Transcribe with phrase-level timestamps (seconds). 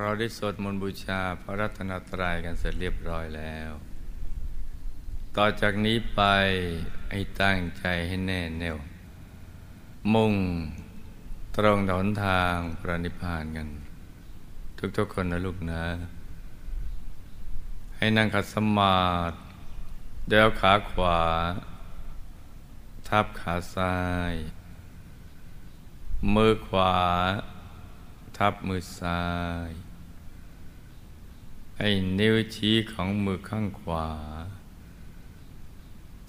[0.00, 3.70] เราได้สวดมนต์บูชาพระรัตนตรัยกันเสร็จเรียบร้อยแล้ว
[5.36, 6.22] ต่อจากนี้ไป
[7.10, 8.76] ให้ตั้งใจให้แน่แน่ว
[10.14, 10.34] มุ่ง
[11.56, 13.68] ตรงหนทางพระนิพพานกัน
[14.96, 15.84] ทุกๆคนนะลูกนะ
[17.96, 19.00] ให้นั่งขัดสมา
[19.30, 19.36] ธิ
[20.28, 21.20] เดี๋ยวขาขวา
[23.08, 23.96] ทับขาซ้า
[24.32, 24.34] ย
[26.34, 26.94] มือขวา
[28.36, 29.22] ทับมือซ้า
[29.68, 29.85] ย
[31.78, 34.08] ให้นิ้วชี้ของมือข้างขวา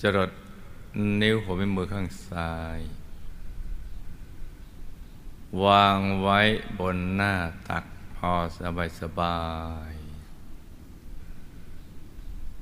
[0.01, 0.31] จรด
[1.21, 2.79] นิ้วหัวแม่มือข้างซ้าย
[5.63, 6.39] วางไว้
[6.79, 7.33] บนหน้า
[7.67, 9.41] ตักพอสบายสบา
[9.91, 9.93] ย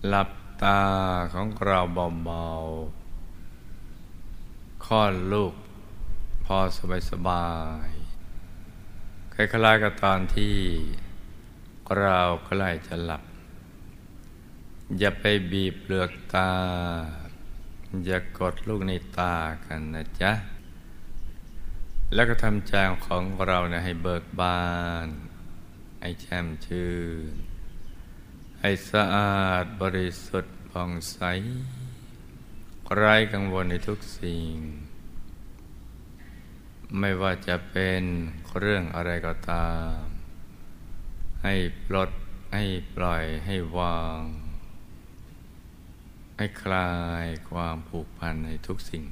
[0.08, 0.30] หลับ
[0.64, 0.82] ตา
[1.34, 1.80] ของเรา
[2.26, 5.54] เบาๆคลอดลูก
[6.46, 7.50] พอสบายสบา
[7.88, 7.90] ย
[9.34, 10.56] คล้ายๆกับตอนที่
[12.00, 13.24] เราใกล้จะหลับ
[14.98, 16.52] อย่าไปบีบเปลือกตา
[18.06, 20.32] อย่ากดลูกในตากันนะจ๊ะ
[22.14, 22.74] แล้วก็ทำใจ
[23.08, 24.66] ของเราเนี่ยให้เบิกบา
[25.06, 25.08] น
[26.02, 26.94] ให้แช่มชื่
[27.32, 27.34] น
[28.62, 31.20] ให้สะอาดบริสุทธิ์ผ่องใส
[32.96, 34.56] ไร้กังวลในทุกสิ่ง
[37.00, 38.04] ไม่ว่าจะเป็น
[38.60, 40.15] เรื่องอะไรก็ตาม
[41.48, 41.58] ให้
[41.88, 42.12] ปลด
[42.54, 42.64] ให้
[42.96, 44.22] ปล่อยให้วาง
[46.38, 46.92] ให้คลา
[47.24, 49.04] ยความผูกพันในทุกสิ่ง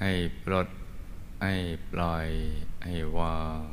[0.00, 0.68] ให้ปลด
[1.42, 1.54] ให้
[1.92, 2.28] ปล่อย
[2.84, 3.64] ให้วาง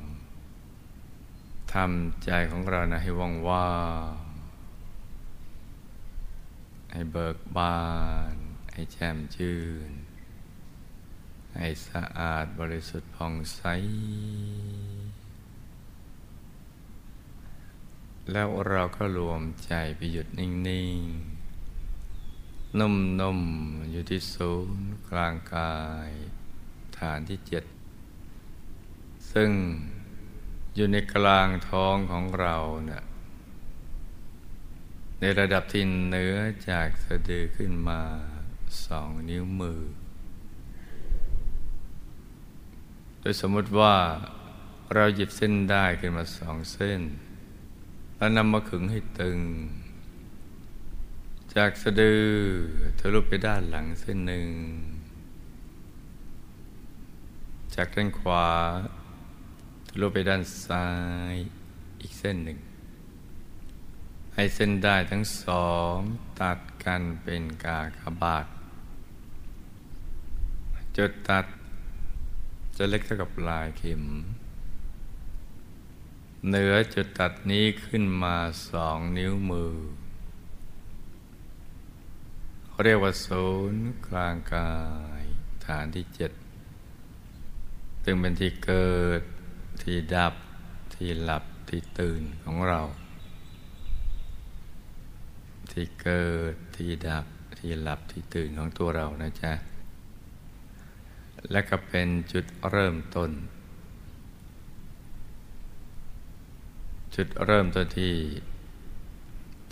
[1.74, 3.74] ทำใจของเรานะให้ว่างว่า
[4.14, 4.16] ง
[6.92, 7.84] ให้เบิกบา
[8.34, 8.36] น
[8.74, 9.92] ให้แจ่มชื่น
[11.56, 13.62] ให้สะอาดบริสุทธิ์ผ่องใส
[18.32, 20.50] แล้วเราก็รวมใจไปหยุดนิ่
[21.00, 25.76] งๆ นุ่มๆ อยู่ที่ศูนย์กลางกา
[26.08, 26.10] ย
[26.98, 27.64] ฐานที่เจ็ด
[29.32, 29.52] ซึ่ง
[30.76, 33.04] อยู่ในกลางท้องของเราเนะ่ย
[35.20, 36.38] ในระดับที่เหนือ
[36.70, 38.02] จากสะดือขึ้นมา
[38.86, 39.82] สองนิ้วมือ
[43.20, 43.96] โดยสมมติว่า
[44.94, 47.02] เราหยิบเส้นได้ขึ้นมาสองเส้น
[48.18, 49.40] แล้วนำมาขึงให้ตึง
[51.56, 52.24] จากสะดือ
[53.00, 54.48] ทะลุไปด้านหลังเส้นหนึ่ง
[57.76, 58.48] จากด้านขวา
[59.88, 60.88] ทะลุไปด้านซ้า
[61.34, 61.36] ย
[62.02, 62.58] อีกเส้นหนึ่ง
[64.36, 65.98] ให้เส้นได้ทั้งสอง
[66.42, 68.46] ตัดกันเป็นกากบาท
[70.98, 71.46] จุดตัด
[72.78, 74.04] จะเล็กเท่ากับลายเข็ม
[76.50, 78.38] เหนือจุดตัดนี้ขึ้นมา
[78.70, 79.76] สองนิ้วมือ
[82.84, 84.74] เรียกว่าศูนย์กลางกา
[85.22, 85.24] ย
[85.66, 86.32] ฐานที่เจ็ด
[88.04, 89.22] ซึ่งเป็นที่เกิด
[89.84, 90.34] ที่ดับ
[90.96, 92.82] ที่หลับที่ตื่นของเรา
[95.72, 97.26] ที่เกิดที่ดับ
[97.60, 99.54] ที่หลับที่ตื่นของตัวเรานะจ๊ะ
[101.52, 103.32] และก็เป็นจุดเริ่มต้น
[107.20, 108.16] จุดเริ่มต้นที่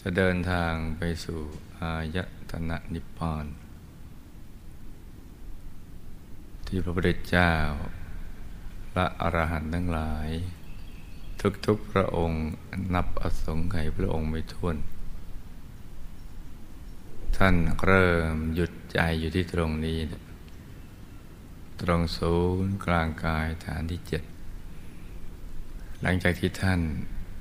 [0.02, 1.42] จะเดินทางไปสู่
[1.80, 2.18] อาย
[2.50, 3.46] ตนะนิพพาน
[6.68, 7.54] ที่พระพุทธเจ้า
[8.92, 10.30] พระอรหันต์ทั้งหลาย
[11.66, 12.46] ทุกๆพระองค์
[12.94, 14.75] นับอสงไขยพระองค์ไม่ท้วน
[17.38, 17.56] ท่าน
[17.86, 20.00] เริ่มหยุดใจอยู่ที่ตรงนี้
[21.81, 24.24] ตรงศูนย์กลางกายฐานที่เจ็ด
[26.02, 26.81] หลังจากที่ท่าน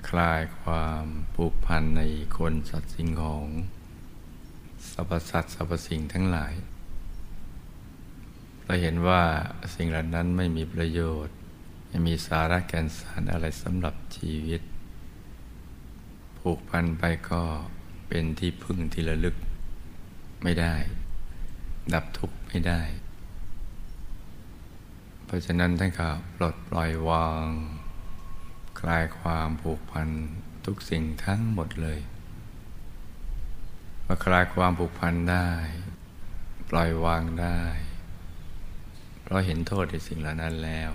[0.08, 1.04] คลายความ
[1.34, 2.02] ผูกพันใน
[2.36, 3.46] คนสัตว์สิ่งของ
[4.90, 6.54] สรรพสัตว์สรรพสิ่งทั้งหลาย
[8.64, 9.22] เราเห็นว่า
[9.74, 11.36] สิ่งเหล่านั้นไม่มีประโยชน์
[11.88, 14.62] ไม่มีสาระแก่นสารอะไรสำหรับชีวิต
[16.38, 17.42] ผูกพันไปก็
[18.08, 19.36] เป็นที่พึ่งที่ระลึก
[20.42, 20.74] ไม่ได้
[21.92, 22.80] ดับทุกข์ไม่ได้
[25.24, 27.46] เพราะฉะนั้นท่านก็ปลดปล่อยวาง
[28.88, 30.08] ลายความผูกพัน
[30.66, 32.00] ทุกสิ่งทั้งหมดเลย
[34.04, 35.48] พอคลายความผูกพันได้
[36.70, 37.60] ปล่อยวางได้
[39.22, 40.90] เพราะเห็นโทษในสิ่งเหล่านั้นแล้ว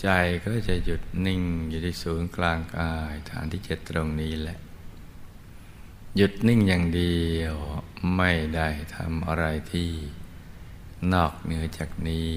[0.00, 0.08] ใจ
[0.44, 4.58] ก็จะหยุดนิ่งอยู่ที่ศูนย์กลางกายฐานที่เจ็ดตรงนี้แหละ
[6.16, 7.54] หยุดนิ่งอย่างเดียว
[8.16, 9.90] ไม่ได้ทำอะไรที่
[11.12, 12.30] นอกเหนือจากนี้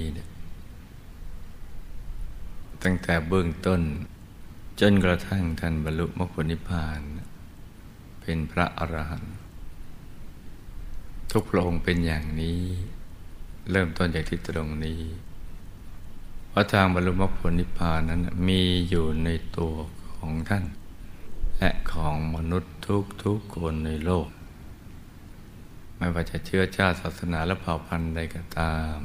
[2.84, 3.82] ตั้งแต่เบื้องต้น
[4.82, 7.00] จนกระทั่งท่านบรรลุมรรคผลนิพพาน
[8.22, 9.36] เป็นพระอรหันต์
[11.32, 12.62] ทุกพระองค์เป็นอย่างนี้
[13.72, 15.02] เริ่มต้นจากที่ตรงนี้
[16.50, 19.74] เพราะทางบรรลุมรรคผลนิพพานนั้นมีอยู่ในตัว
[20.16, 20.66] ของท่าน
[21.58, 24.28] และของมนุษย์ทุกทุกคนในโลก
[25.98, 28.98] ไม่ว่าจะเชื้อชาติศาสนาและเผ่าพันธุ์ใดก็ตาม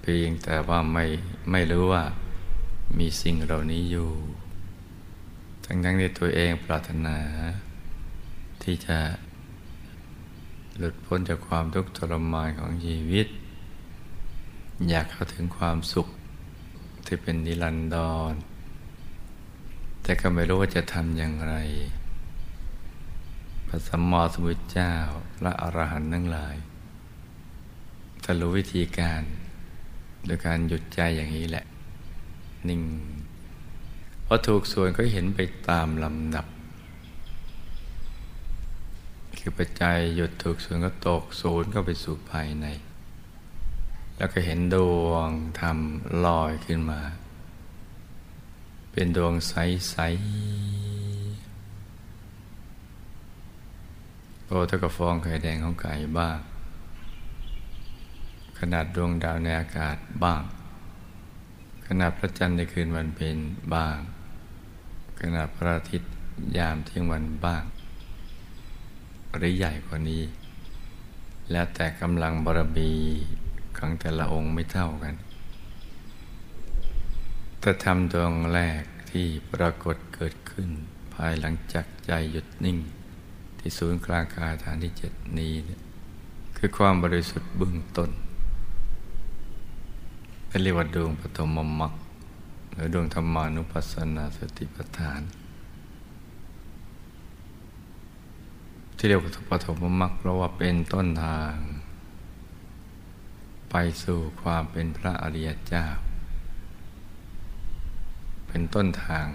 [0.00, 1.04] เพียงแต่ว่าไม่
[1.50, 2.04] ไม่รู้ว่า
[2.96, 4.10] มีสิ่งเหล่านี้อยู่
[5.64, 7.18] ทั้งทั้งในตัวเองปรารถนา
[8.62, 8.98] ที่จะ
[10.76, 13.26] หลุดพ้นจากความทุกข์ทรมานของชีวิต
[14.88, 16.06] อยากเข้าถึงความสุข
[17.06, 17.96] ที่เป็นนิรันด
[18.30, 18.32] ร
[20.02, 21.54] แต่ก็ไม่รู้ว่าจะทำอย่างไร
[23.66, 24.94] พระสัมมาสัมพุทธเจ้า
[25.42, 26.56] และอรหันต์ทั้งหลาย
[28.22, 29.22] ถ้ารู้วิธีการ
[30.26, 31.64] โดยการหยุดใจอย่างนี้แหละ
[32.68, 32.82] นิ่ง
[34.26, 35.38] พอถูกส่วนก็เห็นไป
[35.68, 36.46] ตามลำดับ
[39.38, 42.66] คือปัจจัยหยุดถูกส่วนก็ตกศูนย์ก็ไปสู่ภายใน
[44.16, 44.76] แล้วก็เห็นด
[45.06, 45.28] วง
[45.60, 47.00] ทำลอยขึ้นมา
[48.92, 50.18] เป็นดวงใส ๆ
[54.46, 56.38] โตเท่ากับฟองไข่แดงของไก่บ้าง
[58.58, 60.42] ขนาดดวงดาวในอากาศบ้าง
[61.90, 63.38] ขนาดพระจันทร์ในคืนวันเพ็ญ
[63.74, 63.98] บ้าง
[65.20, 66.12] ขนาดพระอาทิตย์
[66.56, 67.64] ยามเที่ยงวันบ้าง
[69.36, 70.22] หรือใหญ่กว่านี้
[71.50, 72.90] แล้วแต่กำลังบารมี
[73.78, 75.14] ของแต่ละองค์ไม่เท่ากัน
[77.60, 80.68] แต่ทำดวงแรกที่ปรากฏเกิดขึ้น
[81.14, 82.78] ภายหลังจากใจหยุดนิ่ง
[83.58, 85.52] ที่ศูนย์กลางกายฐานที่เจ็ดนี้
[86.56, 88.10] คือความบริสุทธิ์เบื้องต้น
[90.62, 91.92] เรียกว่าดวงปฐมมรรค
[92.72, 95.22] หรือดวงธรรมานุปัสสนาสติปัฏฐาน
[98.96, 101.56] ที่เรียกว่าปฐมมรรคเพราะว่าเป็นต้นทาง
[103.70, 103.74] ไป
[104.04, 105.86] สู่ความเป็นพระอริยเจ้า
[108.48, 109.26] เป็นต้นทาง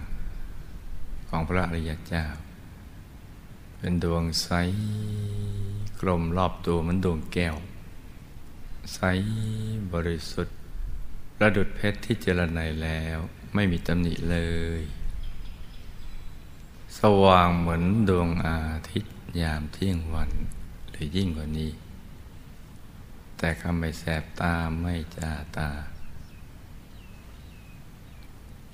[1.28, 2.26] ของพระอริยเจ้า
[3.78, 4.50] เป็นดวงใส
[6.02, 7.56] กลมรอบตัวเหมันดวงแก้ว
[8.94, 9.00] ใส
[9.94, 10.58] บริสุทธิ์
[11.46, 13.18] ประดุดเพชรที่เจรไนแล้ว
[13.54, 14.38] ไม่มีตำหนิเล
[14.80, 14.82] ย
[17.00, 18.60] สว่างเหมือนดวงอา
[18.92, 20.32] ทิตย์ยามเที่ยงวัน
[20.90, 21.72] หรือยิ่งกว่านี้
[23.38, 25.70] แต่ก็ไม่แสบตาไม่จ้าตา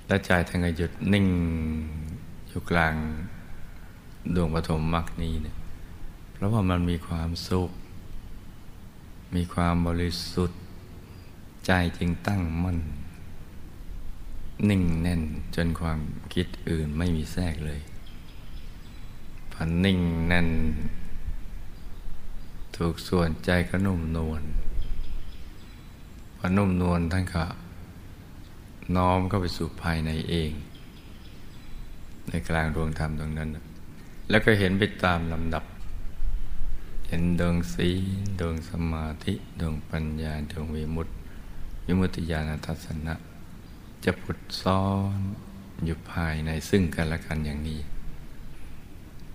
[0.07, 1.27] และใจทั้งหยุดนิ่ง
[2.47, 2.95] อยู่กลาง
[4.35, 5.55] ดวงปฐมมรรคนี้เนี่ย
[6.33, 7.69] เพราะว่ามันมีความสุข
[9.35, 10.58] มีความบริสุทธิ์
[11.65, 12.79] ใจจึงตั้งมั่น
[14.69, 15.21] นิ่งแน่น
[15.55, 15.99] จนความ
[16.33, 17.81] คิดอื่นไม่มีแทรกเลย
[19.51, 20.49] พอนิ่งแน่น
[22.75, 24.43] ถูกส่วนใจก็นุ่มนวล
[26.37, 27.43] พอนุ่มนวลท่านก็
[28.95, 30.51] น้อมเข้าไปสู่ภายในเอง
[32.29, 33.49] ในกลางดวงธรรมตรงนั้น
[34.29, 35.63] แล้วก็เห็นไปตามลำดับ
[37.07, 37.89] เห็นดวงสี
[38.39, 41.18] ดวงสมาธิดวงปัญญาดวงวิมุตติ
[41.91, 43.13] วิมุตติญาณทัศนะ
[44.05, 44.83] จะผุดซ้อ
[45.17, 45.19] น
[45.85, 47.81] อยู่ภายในซึ่งกันและกันอย่างนี้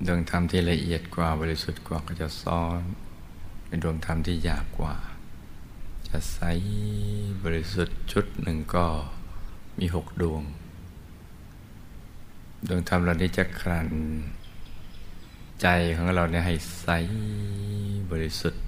[0.07, 2.81] ดวงธรรมที่ละเอียดกว่าบริสุทธิ์กว่าก็จะซ้อน
[3.67, 4.95] เป็นดวงธรรมที่หยาบกว่า
[6.09, 6.41] จะใส
[7.45, 8.87] บริสุทธิ์ชุดหนึ่งก็
[9.79, 10.43] มีหกดวง
[12.69, 13.89] ดวงธรรมเหล่านี้จะครัน
[15.61, 16.89] ใจของเราเนี่ยให้ใส
[18.11, 18.63] บริสุทธิ์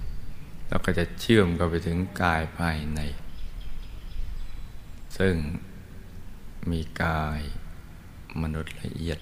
[0.67, 3.01] แล้วก็จะเชื่อมกันไปถึงกายภายใน
[5.17, 5.35] ซึ่ง
[6.71, 7.41] มีกาย
[8.41, 9.19] มนุษย์ละเอียด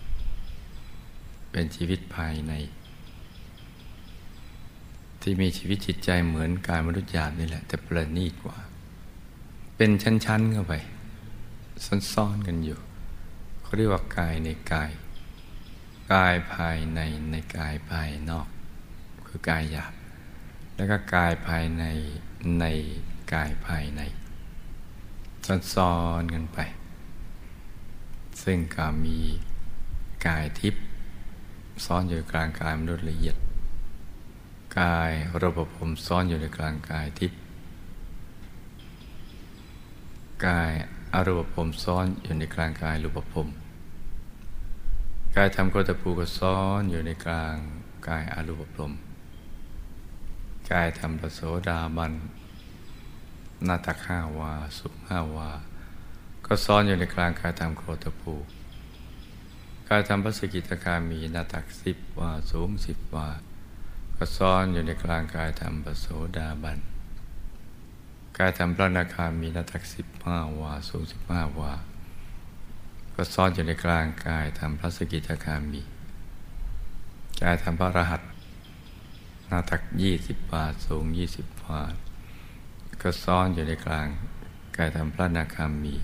[1.51, 2.54] เป็นชีวิตภายใน
[5.22, 8.58] ที่มีชีวิตจิตใจเหมือนกายมนุษย์หยาบนี่แหละ แต่ประณีตกว่า
[9.77, 10.74] เป็นชั้นๆเข้าไป
[12.13, 12.80] ซ่อนๆกันอยู่
[13.62, 14.92] เขาเรียกว่ากายในกาย
[16.13, 17.00] กายภายใน
[17.32, 18.48] ในกายภายนอก
[19.27, 19.94] คือกายหยาบ
[20.75, 21.84] แล้วก็กายภายใน
[22.60, 22.65] ใน
[23.34, 24.01] กายภายใน
[25.46, 26.60] ซ้อนๆกันไป
[28.44, 29.20] ซึ่งก็มี
[30.25, 30.84] กายทิพย์
[31.86, 33.36] ซ้อนอยู่กลางกายมนุษย์ละเอียด
[34.80, 35.12] กาย
[35.44, 37.40] ระบบผมซ้อนอยู่ในกลางกายทิพย์
[40.46, 40.72] กาย
[41.14, 43.48] อรูปผมซ้อนอยู่ในกลางกายรูปผม
[45.36, 47.56] กายทำโคตภูก็ซ้อนอยู่ในกลาง
[48.08, 48.92] กายอรูปผม
[50.72, 52.14] กายทำประโสดาบัน
[53.63, 55.50] หน้าตักห้าวา สุขห้าวา
[56.45, 58.33] ก็ซ้อนอยู่ในกลางกายทำโคตภู
[59.89, 63.29] กายทำพระสกิตาคามีหน้าตักสิบวา สูงสิบวา
[64.17, 66.05] ก็ซ้อนอยู่ในกลางกายธรรมปโส
[66.38, 66.79] ดาบัน
[68.38, 71.74] กายธรรมพระนาคามีหน้าตักสิบห้าวา สูงสิบห้าวา
[73.15, 75.81] ก็ซ้อนอยู่ในกลางกายธรรมพระสกิทาคามี
[77.41, 78.21] กายธรรมพระรหัส
[79.47, 81.81] หน้าตักยี่สิบบาสูงยี่สิบบา
[83.07, 84.07] ก็ซ้อนอยู่ในกลาง
[84.77, 85.95] กายธรรมพระนาคามี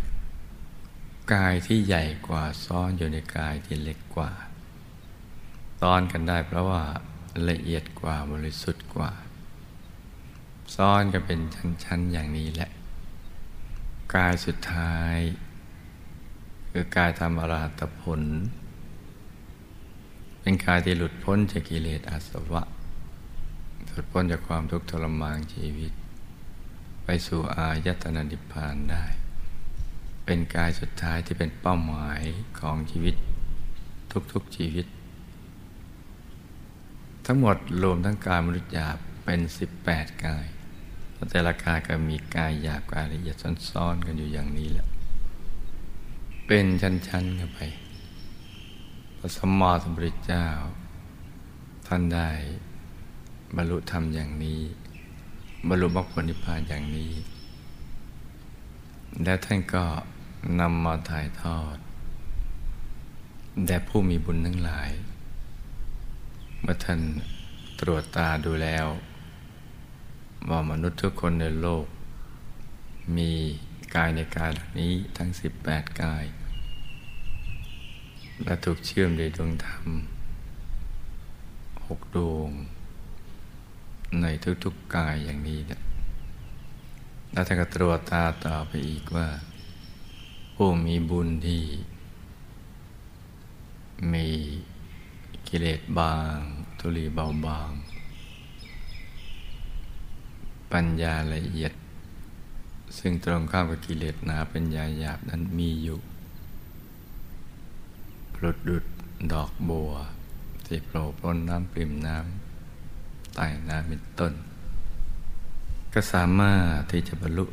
[1.34, 4.32] กายที่ใหญ่กว่าซ้อนอยู่ในกายที่เล็กกว่า
[5.82, 6.82] ซ้อนกันได้เพราะว่า
[7.50, 9.12] ละเอียดกว่าบริสุทธิ์กว่า
[10.76, 11.40] ซ้อนกันเป็น
[11.84, 12.72] ชั้นๆอย่างนี้แหละ
[14.16, 15.18] กายสุดท้าย
[16.72, 18.22] คือกายทำอรหัตผล
[20.42, 22.64] เป็นกายที่หลุดพ้นจากกิเลสอาสวะ
[23.90, 25.94] หลุดพ้นจากความทุกข์ทรมานชีวิต
[27.28, 29.06] สู่อายตนะนิพพานได้
[30.26, 32.22] เป็นกายสุดท้ายที่เป็นเป้าหมาย
[32.60, 33.16] ของชีวิต
[34.34, 34.86] ทุกๆชีวิต
[37.26, 40.46] ทั้งหมดรวมทั้งกายมนุษย์หยาบเป็นสิบแปดกาย
[41.32, 43.36] แต่ละกายก็มีกายหยาบกายละเอียด
[43.70, 44.88] ซ้อนๆกันอยู่อย่างนี้แหละ
[46.48, 47.60] เป็นชั้นๆกันไป
[49.18, 50.48] พระสมมาสมพุทธเจ้า
[51.88, 52.30] ท่านได้
[53.56, 54.62] บรรลุธรรมอย่างนี้
[55.68, 57.12] บรรลุมรรคผลนิพพานอย่างนี้
[59.24, 59.86] และท่านก็
[60.60, 61.78] นำมาถ่ายทอด
[63.66, 64.90] แด่ผู้มีบุญทั้งหลาย
[66.62, 67.00] เมื่อท่าน
[67.80, 68.88] ตรวจตาดูแล้ว
[70.50, 71.86] ว่ามนุษย์ทุกคนในโลก
[73.18, 73.32] มี
[73.96, 75.30] กายในกายหล่านี้ทั้ง
[75.64, 76.26] 18 กาย
[78.44, 79.88] และถูกเชื่อมโดยดวงธรรม
[81.86, 82.52] หกดวง
[84.22, 84.26] ใน
[84.64, 85.82] ทุกๆกายอย่างนี้เนี่ย
[87.32, 89.28] แล้วท่านก็ตรวจตาต่อไปอีกว่า
[90.56, 91.64] ผู้มีบุญที่
[94.14, 94.28] มี
[95.48, 96.36] กิเลสบาง
[96.80, 97.72] ทุลีเบาบาง
[100.74, 101.74] ปัญญาละเอียด
[102.98, 106.00] ซึ่งตรงข้ามกับกิเลสหนาปัญญาหยาบนั้นมีอยู่
[108.34, 108.86] ปลุดดุด
[109.34, 109.92] ดอกบัว
[110.66, 112.51] ที่โผล่พ้นน้ำปริมน้ำ
[113.36, 114.34] ใต้น้ำเป็นต้น
[115.94, 117.46] ก็สามารถที่จะบรรลุ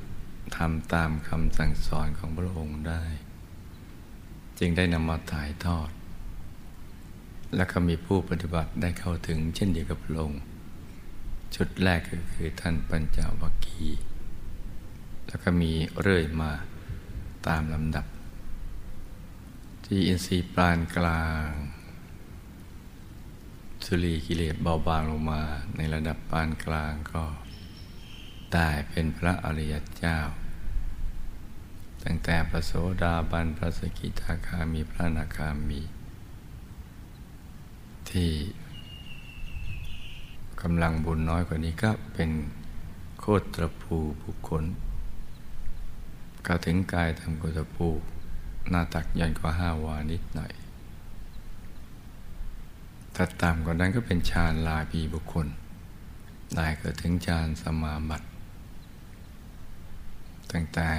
[0.57, 3.05] ทำตามคำสั่งสอนของพระองค์ได้
[4.59, 5.91] จึงได้นำมาถ่ายทอด
[7.57, 10.43] และก็มีผู้ปฏิบัติได้เข้าถึงเช่นเดียวกับพระองค์
[11.55, 13.89] ชุดแรกก็คือท่านปัญจวัคคี
[15.27, 16.53] แล้วก็มีเรื่อยมา
[17.49, 18.07] ตามลำดับ
[19.85, 21.51] ที่อินทรีย์ปานกลาง
[23.91, 25.43] สุรีกิเลสเบาบางลงมา
[25.77, 27.25] ในระดับปานกลางก็
[28.55, 30.19] ได้เป็นพระอริยเจ้า
[32.05, 35.81] ตั้งแต่พระโสดาบันพระสกิทาคามีพระนาคามี
[38.11, 38.31] ที่
[40.63, 42.31] กำลังบุญน้อยกว่านี้ก็เป็น
[43.19, 44.65] โคตรภูบุคคล
[46.47, 47.89] ก็ถึงกายทำโคตรภู
[48.71, 50.53] หน้าตักยันกว่าห้าวานิดหน่อย
[53.21, 55.47] ถ้าต่ำกว่านั้นก็เป็นฌานลาภีบุคคล
[56.55, 58.27] ได้ก็ถึงฌานสมาบัติ
[60.53, 60.91] ตั้งแต่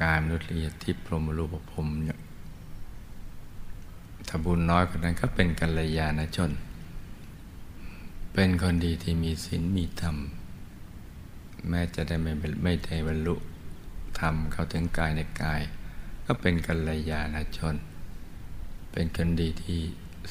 [0.00, 2.18] การมนุษย์ละเอียดที่พรหมรูปภพเนี่ย
[4.28, 6.50] ถ้าบุญน้อยกว่านั้นก็เป็นกัลยาณชน
[8.32, 10.16] เป็นคนดีที่มีศีลมีธรรม
[11.68, 13.34] แม้จะได้ไม่ไม่ได้บรรลุ
[14.20, 15.60] ธรรมเข้าถึงกายในกาย
[16.26, 17.74] ก็เป็นกัลยาณชน
[18.92, 19.82] เป็นคนดีที่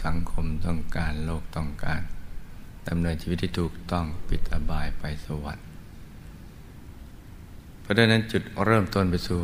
[0.05, 2.01] สังคมต้องการโลกต้องการ
[2.87, 5.67] ดำเนินชีวิตที่ถูกต้องปิดอบายไปสวรรค์
[7.81, 9.43] เพราะฉะนั้นจุดเริ่มต้นไปสู่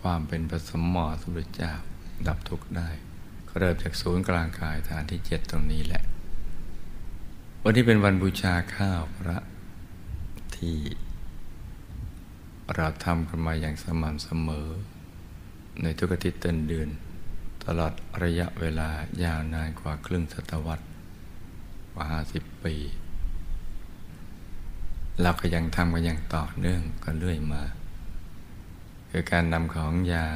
[0.00, 1.72] ความเป็นพระสมมอสุรเจ้า
[2.26, 2.88] ดับทุกข์ได้
[3.58, 6.02] เริ่มจากศูนย์กลางกายฐานที่เจ็ดตรงนี้แหละ
[7.62, 9.38] วันนี้เป็นวันบูชาข้าวพระ
[10.56, 10.78] ที่
[12.74, 14.68] เราทำกันมาอย่างสม่ำเสมอ
[15.82, 16.88] ในทุกอาทิตย์ต้นเดือน
[17.66, 17.92] ตลอด
[18.22, 18.88] ระยะเวลา
[19.24, 20.86] ยาวนานกว่าครึ่งศตวรรษ
[21.92, 22.74] กว่าห้าสิบปี
[25.22, 27.62] เราก็ยังทำกันอย่างต่อเนื่องกันเรื่อยมา
[29.10, 30.26] คือการนำของยา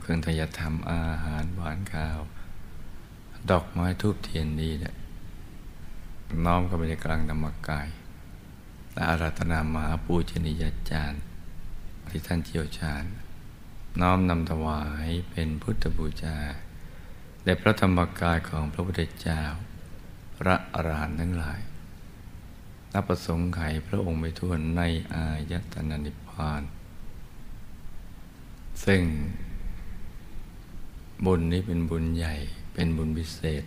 [0.00, 2.18] เครื่องทยธรรมอาหารหวานข้าว
[3.50, 4.94] ดอกไม้ทูบเทียนนี้เนี่ย
[6.44, 7.88] น้อมเข้าไปในกลางธรรมกาย
[8.92, 11.22] และอาราธนามาปูชนียาจารย์
[12.08, 13.04] ที่ท่านเชียวชาญ
[14.00, 16.38] น้อมนำถวายเป็นพุทธบูชา
[17.44, 19.42] แด่พระธรรมกายของพระพุทธเจ้า
[20.38, 21.60] พระอรหันต์ทั้งหลาย
[22.92, 24.82] นับประสงค์ไขพระองค์ไปทั่วใน
[25.14, 26.62] อายตนะนิพพาน
[28.84, 29.02] ซึ่ง
[31.24, 32.34] บุญนี้เป็นบุญใหญ่
[32.74, 33.64] เป็นบุญพิเศษ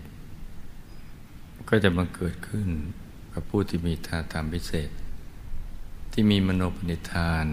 [1.69, 2.69] ก็จะมาเกิดขึ้น
[3.33, 4.89] กับผู้ที่มีท่าทางพิเศษ
[6.11, 7.47] ที่มีมโนปณิธาน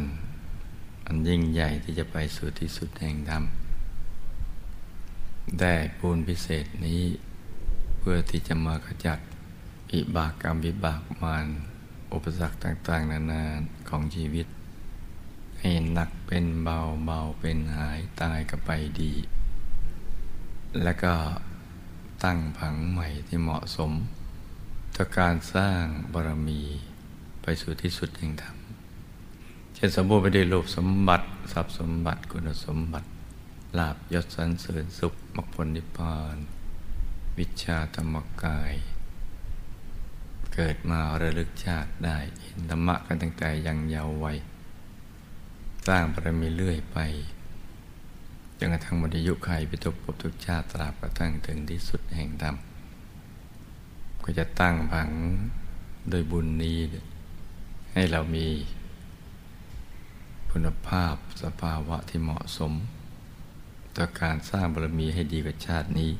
[1.13, 3.45] อันยิ่งใหญ่ที่จะไปสู่ที่สุดแห่งธรรม
[5.61, 7.03] ได้บุญพิเศษนี้
[7.99, 9.19] เพื่อที่จะมาขจัด
[9.93, 11.47] อิบากกรรมวิบากมาร
[12.13, 13.45] อุปสรรคต่างๆ นานา
[13.89, 14.47] ของชีวิต
[15.61, 19.13] ให้หนักเป็นเบาเบาเป็นหายตายก็ไปดี
[20.83, 21.15] แล้วก็
[22.25, 23.93] ตั้งผังใหม่ที่เหมาะสม
[24.97, 26.63] ต่อการสร้างบารมี
[27.43, 28.62] ไปสู่ที่สุดแห่งธรรม
[29.85, 33.09] ช่นสมบูรณ์ไปด้วยรูปสมบัติทรัพย์สมบัติคุณสมบัติ
[33.79, 36.37] ลาบยศสันเสริญสุขมรรคผลนิพพาน
[37.39, 38.75] วิชาธรรมกาย
[40.55, 44.39] เกิดมาระลึกชาติได้เห็นธรรมะกันตั้งแต่ยังเยาว์วัย
[45.87, 46.99] สร้างบารมีเรื่อยไป
[48.59, 52.57] จนกระทั่งหมรดยุไขไปทุกภพทุกชาติตราบกระทั่งถึงที่สุดแห่งธรรม
[54.25, 55.11] ก็จะตั้งผัง
[56.11, 56.79] โดยบุญนี้
[57.93, 58.47] ให้เรามี
[60.53, 62.73] คุณภาพสภาวะที่เหมาะสม
[63.97, 66.11] ต่อการสร้างบารมีให้ดีกว่าชาตินี้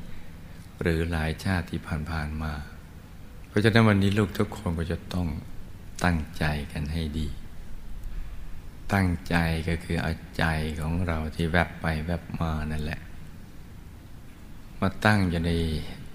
[0.81, 2.53] หรือหลายชาติที่ผ่านๆมา
[3.47, 5.27] เพราะฉะนั้นวันนี้ลูกทุกคนก็จะต้อง
[6.03, 7.27] ตั้งใจกันให้ดี
[8.93, 9.35] ตั้งใจ
[9.69, 10.45] ก็คือเอาใจ
[10.79, 12.99] ของเราที่แวบไปแวบมานั่นแหละ
[14.79, 15.51] มาตั้งอยู่ใน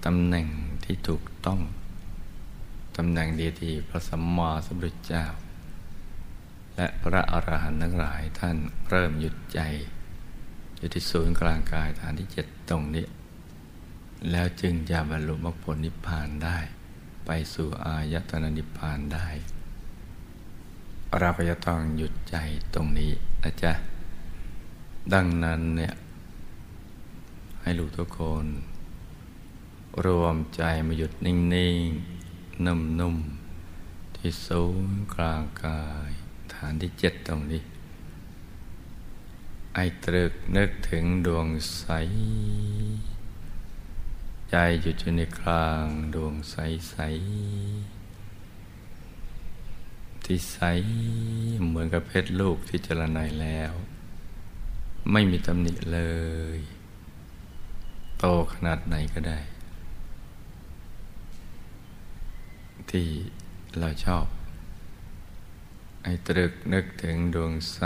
[0.05, 0.47] ตำแหน่ง
[0.83, 1.59] ที่ถูกต้อง
[2.97, 5.25] ตำแหน่งดีที่พระสัมมาสัมพุทธเจ้า
[6.79, 8.57] และพระอรหันต์ทั้งหลายท่าน
[8.89, 9.59] เริ่มหยุดใจ
[10.77, 13.05] อยู่ที่ศูนย์กลางกายฐานที่เจ็ดตรงนี้
[14.31, 16.57] แล้วจึงจะบรรลุมรรคผลนิพพานได้
[17.25, 19.27] ไปสู่อายตนะนิพพานได้
[21.17, 22.35] เราก็จะต้องหยุดใจ
[22.73, 23.11] ตรงนี้
[23.43, 23.73] นะจ๊ะ
[25.13, 25.93] ดังนั้นเนี่ย
[27.61, 28.45] ให้ลูกทุกคน
[30.05, 31.35] รวมใจมาหยุดนิ่
[31.75, 31.85] ง
[32.25, 33.15] ๆ นุ่ม
[33.67, 36.11] ๆ ที่ศูนย์กลางกาย
[36.59, 37.63] ฐานที่เจ็ดตรงนี้
[39.73, 41.85] ไอตรึกนึกถึงดวงใส
[44.49, 46.55] ใจหยุดอยู่ในกลางดวงใส
[46.89, 46.95] ใส
[50.25, 50.59] ที่ใส
[51.67, 53.73] เหมือนกับเพชรลูกที่เจรไนแล้ว
[55.11, 56.01] ไม่มีตำหนิเล
[56.57, 56.59] ย
[58.19, 59.39] โตขนาดไหนก็ได้
[62.89, 63.07] ที่
[63.79, 64.25] เราชอบ
[66.03, 67.79] ไอ้ตรึกนึกถึงดวงใส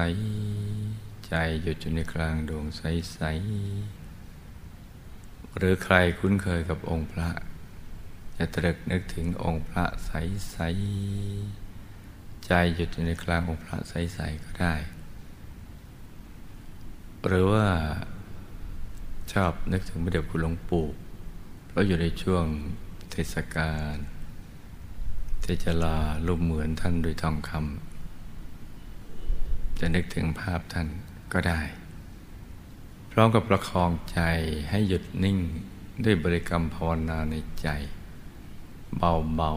[1.28, 2.82] ใจหยุดอยู่ในกลางดวงใส
[3.13, 3.19] ใส
[5.58, 7.30] หรือใครคุ้นเคยกับองค์พระ
[8.38, 10.12] จะตรึกนึกถึงองค์พระใส
[10.52, 10.58] ใส
[12.45, 14.76] ใจหยุดอยู่ในกลางองค์พระใสใสก็ได้
[17.26, 17.67] หรือว่า
[19.34, 20.88] ชอบนึกถึงพระเดชคุณหลวงปู่
[21.67, 22.45] เพราะอยู่ในช่วง
[23.12, 23.95] เทศกาล
[25.43, 25.97] ที่จะลา
[26.28, 27.92] รูปเหมือนท่านด้วยทองคำ
[29.79, 30.88] จะนึกถึงภาพท่าน
[31.33, 31.62] ก็ได้
[33.12, 34.19] พร้อมกับประคองใจ
[34.69, 35.38] ให้หยุดนิ่ง
[36.03, 37.67] ด้วยบริกรรมภาวนาในใจ
[38.97, 39.51] เบา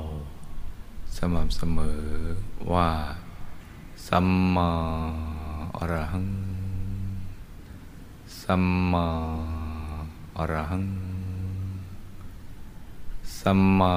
[0.56, 2.02] ๆ สม่ำเสมอ
[2.72, 2.90] ว่า
[4.08, 4.70] สัมมา
[5.76, 6.28] อรหัง
[8.42, 9.06] สัมมา
[10.38, 10.86] อรหัง
[13.40, 13.94] สัมมา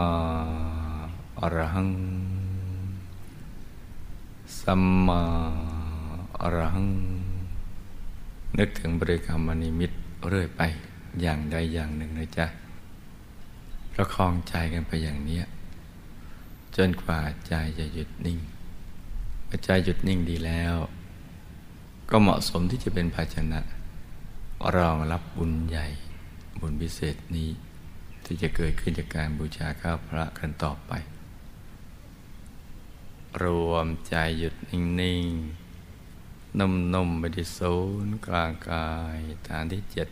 [1.40, 1.92] อรหัง
[4.62, 5.22] สัมมา
[6.42, 6.88] อรหัง
[8.58, 9.92] นึกถึงบริกรรมมณิมิต
[10.28, 10.62] เรื่อยไป
[11.22, 12.46] อย่างใดอย่างหนึ่งนะจ๊ะ
[13.94, 15.42] ประคองใจกันไปอย่างนี้
[16.76, 18.40] จนกว่าใจจะหยุดนิ่ง
[19.46, 20.76] เมื่อใจหยุดนิ่งดีแล้ว
[22.10, 23.60] ก็เหมาะสมที่จะเป็นภาชนะ
[24.76, 25.88] รองรับบุญใหญ่
[26.60, 27.50] บุญพิเศษนี้
[28.26, 30.92] ที่จะเกิดขึ้นจากการบูชาข้าพระกันต่อไป
[33.44, 34.82] รวมใจหยุดนิ่
[35.22, 35.69] ง ๆ
[36.58, 40.10] นุ่มๆไปที่ศูนย์กลางกายฐานที่เจ็ด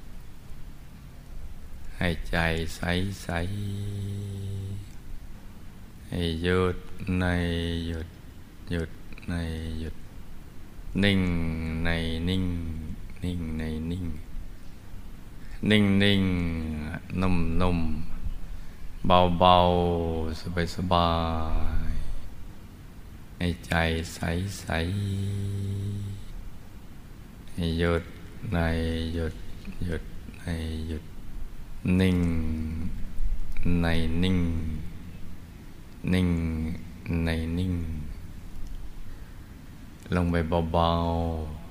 [1.97, 2.37] ให้ใจ
[2.75, 6.77] ใสๆให้หยุด
[7.19, 7.25] ใน
[7.87, 8.07] หยุด
[8.71, 8.91] หยุด
[9.29, 9.33] ใน
[9.79, 9.95] หยุด
[11.03, 11.21] นิ่ง
[11.83, 11.89] ใน
[12.29, 12.43] นิ่ง
[13.23, 14.05] นิ่งในนิ่ง
[15.69, 16.23] นิ่งนิ่ง
[17.21, 17.79] นุ่มนุ่ม
[19.07, 19.57] เบาเบา
[20.39, 21.11] สบายสบา
[21.89, 21.91] ย
[23.37, 23.73] ให้ใจ
[24.13, 24.19] ใส
[24.59, 24.65] ใส
[27.57, 28.03] หยุด
[28.53, 28.57] ใน
[29.13, 29.33] หยุด
[29.85, 30.03] หยุด
[30.39, 30.45] ใน
[30.87, 31.03] หยุด
[31.99, 32.19] นิ่ง
[33.81, 33.85] ใน
[34.23, 34.37] นิ่ง
[36.13, 36.29] นิ่ง
[37.25, 37.73] ในนิ่ง
[40.15, 40.35] ลงไป
[40.71, 40.91] เบา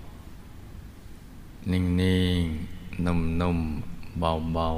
[0.02, 4.68] ๆ นิ่งๆ นุ่มๆ เบา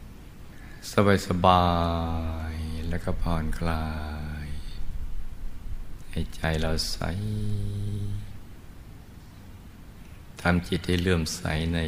[0.00, 0.94] ๆ
[1.26, 1.64] สบา
[2.52, 3.86] ยๆ แล้วก็ผ่อนคลา
[4.46, 4.48] ย
[6.10, 6.96] ให้ใจเราใส
[10.46, 11.42] ทำจิตให้เลื่อมใส
[11.74, 11.80] ใน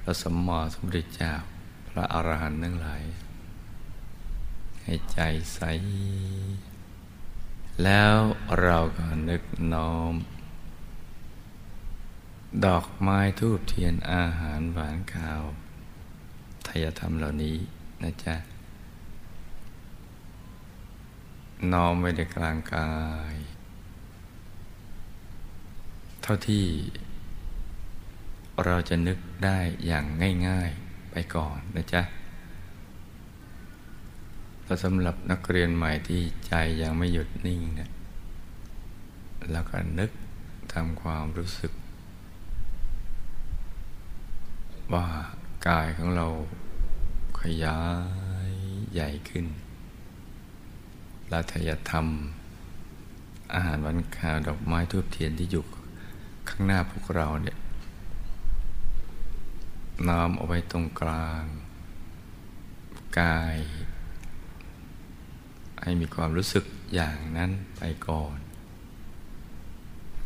[0.00, 1.32] พระสมมาสมุทรเจ้า
[1.88, 3.04] พระอรหันต์ทั้งหลาย
[4.82, 5.18] ให้ใจ
[5.54, 5.60] ใส
[7.84, 8.16] แล้ว
[8.62, 10.14] เราก็นึกน้อม
[12.64, 15.42] ดอกไม้ทูบเทียนอาหารหวานข้าว
[16.66, 17.56] ทายธรรมเหล่านี้
[18.02, 18.36] นะจ๊ะ
[21.72, 22.92] น้อมไว้ในกลางกา
[23.32, 23.34] ย
[26.22, 26.66] เท่าที่
[28.62, 30.04] เราจะนึกได้อย่าง
[30.48, 32.02] ง่ายๆไปก่อนนะจ๊ะ
[34.64, 37.90] แต่สำหรับนักเรียนใหม่ที่ใจยังไม่หยุดนิ่งเนะี่ย
[39.50, 40.10] แล้วก็นึก
[40.72, 41.72] ทำความรู้สึก
[44.92, 45.06] ว่า
[45.66, 46.26] กายของเรา
[47.40, 47.80] ขยา
[48.48, 48.50] ย
[48.92, 49.46] ใหญ่ขึ้น
[51.28, 52.06] และทยธรรม
[53.54, 55.64] อาหารวันข้าวดอกไม้ทูบเทียนที่อยู่
[56.48, 57.56] ข้างหน้าพวกเราเนี่ย
[60.08, 61.44] น้อมเอาไว้ตรงกลาง
[63.20, 63.56] กาย
[65.82, 68.38] ให้มีความรู้สึกอย่างนั้นไปก่อน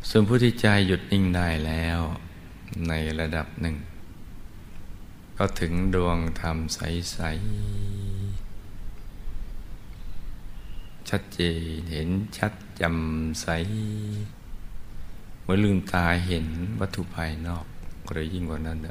[0.09, 2.01] ส่วนผู้ที่ใจหยุดนิ่งได้แล้ว
[2.89, 3.77] ในระดับหนึ่ง
[5.37, 7.29] ก็ถึงดวงธรรมใส ๆ
[11.09, 11.41] ชัดเจ
[11.79, 13.47] นเห็นชัดจำใส
[15.43, 16.47] เมื่อลืมตาเห็น
[16.81, 17.67] วัตถุภายนอก
[18.11, 18.89] หรือยิ่งกว่านั้นอ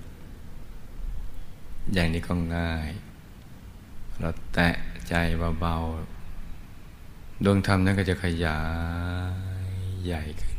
[1.93, 2.89] อย่างนี้ก็ง่าย
[4.19, 4.75] เราแตะ
[5.07, 5.13] ใจ
[5.59, 8.61] เบาๆ ดวงธรรมนั้นก็จะขยา
[9.69, 9.71] ย
[10.05, 10.57] ใหญ่ขึ้น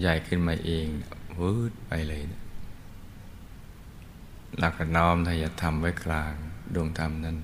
[0.00, 0.86] ใหญ่ขึ้นมาเอง
[1.38, 2.42] วืดไปเลยนะ
[4.58, 6.34] หลักน้อมทายธรรมไว้กลาง
[6.74, 7.36] ดวงธรรมนั้น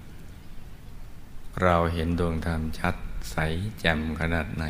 [1.63, 2.97] เราเห็นดวงธรรมชัด
[3.31, 3.37] ใส
[3.81, 4.65] แจ่มขนาดไหน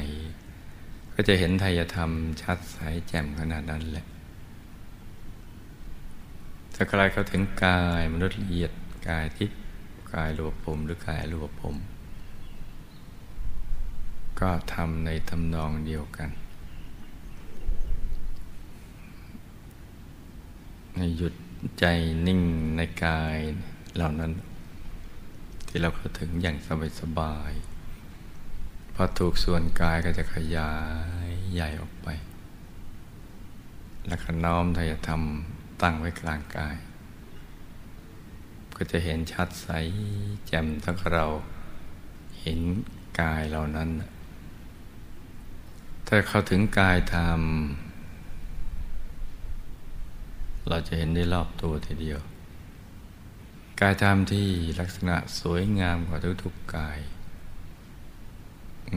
[1.15, 2.11] ก็จะเห็นทายธรรม
[2.43, 4.07] ชัดใสแจ่มขนาดนั้นแหละ
[6.75, 8.73] ถ้าใครเข้าถึงกายมนุษย์ละเอียด
[9.09, 9.59] กายทิพย์
[10.15, 11.77] กายรูปผมหรือกายรูปผม
[14.41, 16.31] ก็ทำในทำนองเดียวกัน
[20.97, 21.35] ให้หยุด
[21.79, 21.85] ใจ
[22.27, 22.41] นิ่ง
[22.77, 23.39] ในกาย
[23.97, 24.33] เหล่านั้น
[25.69, 26.57] ที่เราเข้าถึงอย่าง
[27.01, 30.73] สบายๆพอถูกส่วนกายก็จะขยา
[31.27, 32.09] ยใหญ่ออกไป
[34.07, 35.23] แล้วก็น้อมทายธรรม
[35.83, 36.77] ตั้งไว้กลางกาย
[38.77, 39.69] ก็จะเห็นชัดใส
[40.47, 41.27] แจ่มทั้งเรา
[42.41, 42.61] เห็น
[43.21, 43.91] กายเหล่านั้น
[46.07, 47.41] ถ้าเข้าถึงกายธรรม
[50.69, 52.21] เราจะเห็นได้รอบตัวทีเดียว
[53.81, 54.49] กายธรรมที่
[54.81, 56.99] ลักษณะสวยงามกว่าทุกๆกาย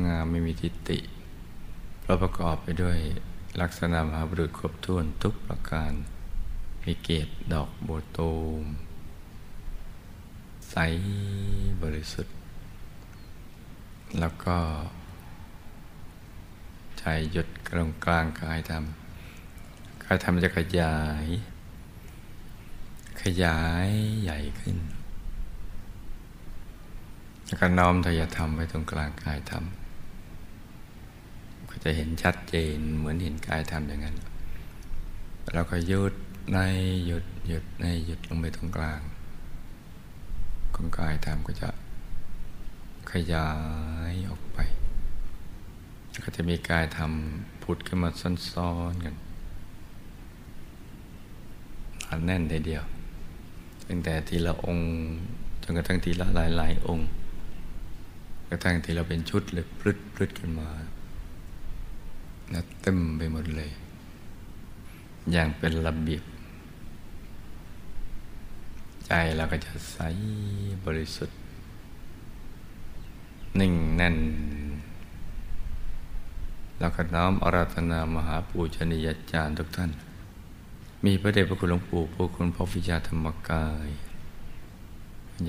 [0.05, 0.99] งามไม่มีทิฏฐิ
[2.01, 2.97] เพราะประกอบไปด้วย
[3.61, 5.93] ลักษณะมหาบุรุษครบถ้วนทุกประการ
[6.85, 8.65] มีเกตดอกโบตูม
[10.69, 10.75] ใส
[11.81, 12.35] บริสุทธิ์
[14.19, 14.57] แล้วก็
[16.99, 18.83] ใจหยุดกลางกลางกายธรรม
[20.03, 21.25] กายธรรมจะขยาย
[23.21, 23.89] ขยาย
[24.21, 24.77] ใหญ่ขึ้น
[27.45, 29.63] แล้วก็น้อมทยธรรมไว้ตรงกลางกายธรรม
[31.69, 34.17] ก็จะเห็นชัดเจนเหมือนเห็นกายธรรมอย่างนั้น
[35.53, 36.13] แล้วก็ยุด
[36.53, 36.59] ใน
[37.05, 39.01] หยุดหยุดในหยุดลงไปตรงกลาง
[40.75, 41.69] ของกายธรรมก็จะ
[43.11, 43.49] ขยา
[44.11, 44.57] ยออกไป
[46.23, 47.11] ก็จะมีกายธรรม
[47.63, 48.09] พุดขึ้นมา
[48.51, 49.15] ซ้อนๆกัน
[52.09, 52.83] อันแน่นทีเดียว
[53.87, 54.87] ตั้งแต่ทีละองค์
[55.63, 57.07] จนกระทั่งทีละหลายหลายองค์
[58.49, 60.69] กระทั่งทีเราเป็นชุดเลยพลึดพลึดขึ้นมา
[62.53, 63.71] นะเต็มไปหมดเลย
[65.31, 66.23] อย่างเป็นระเบียบ
[69.05, 69.97] ใจเราก็จะใส
[70.85, 71.37] บริสุทธิ์
[73.59, 74.17] นิ่งแน่น
[76.79, 79.91] แล้วก็น้อมอาราธนามหาปูชนียาจารย์ทุกท่าน
[81.05, 83.89] มีพระเดชพระคุณหลวงปู่ผู้คุณพ่อวิชาธรรมกาย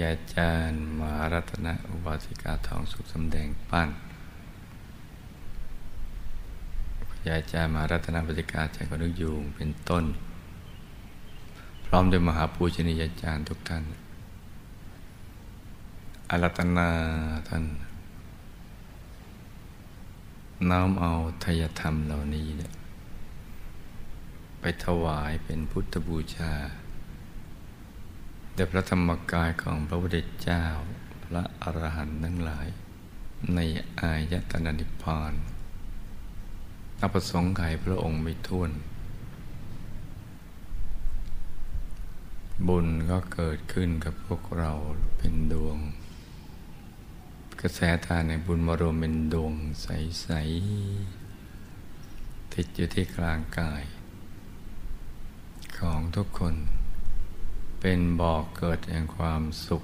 [0.01, 3.89] ยาจารย์มหารัตนอุบาสิกาทองสุขสำแดงปั้น
[7.29, 10.05] ยาจารย์มหารัตนอุบาสิกาใจกนุยูงเป็นต้น
[11.89, 13.85] พร้อมด้วยมหาปูชนียาจารย์ทุกท่าน
[16.31, 16.89] อารัตนา
[17.49, 17.65] ท่าน
[20.71, 21.13] น้อมเอา
[21.45, 22.73] ทยธรรมเหล่านี้เนี่ย
[24.61, 26.53] ไปถวายเป็นพุทธบูชา
[28.55, 30.65] แด่พระธรรมกายของพระพุทธเจ้า
[31.25, 32.69] พระอรหันต์ทั้งหลาย
[33.55, 33.59] ใน
[34.01, 35.35] อายตนะนิพพาน
[37.01, 38.71] อัประสงค์ไขพระองค์ไม่ท้วน
[42.69, 44.73] บุญก็เกิดขึ้นกับพวกเรา
[45.19, 45.79] เป็นดวง
[47.61, 50.29] กระแสทานในบุญมารวมเป็นดวงใส
[51.37, 53.85] ๆ ติดอยู่ที่กลางกาย
[55.79, 56.55] ของทุกคน
[57.81, 59.83] เป็นบ่อกเกิดแห่งความสุข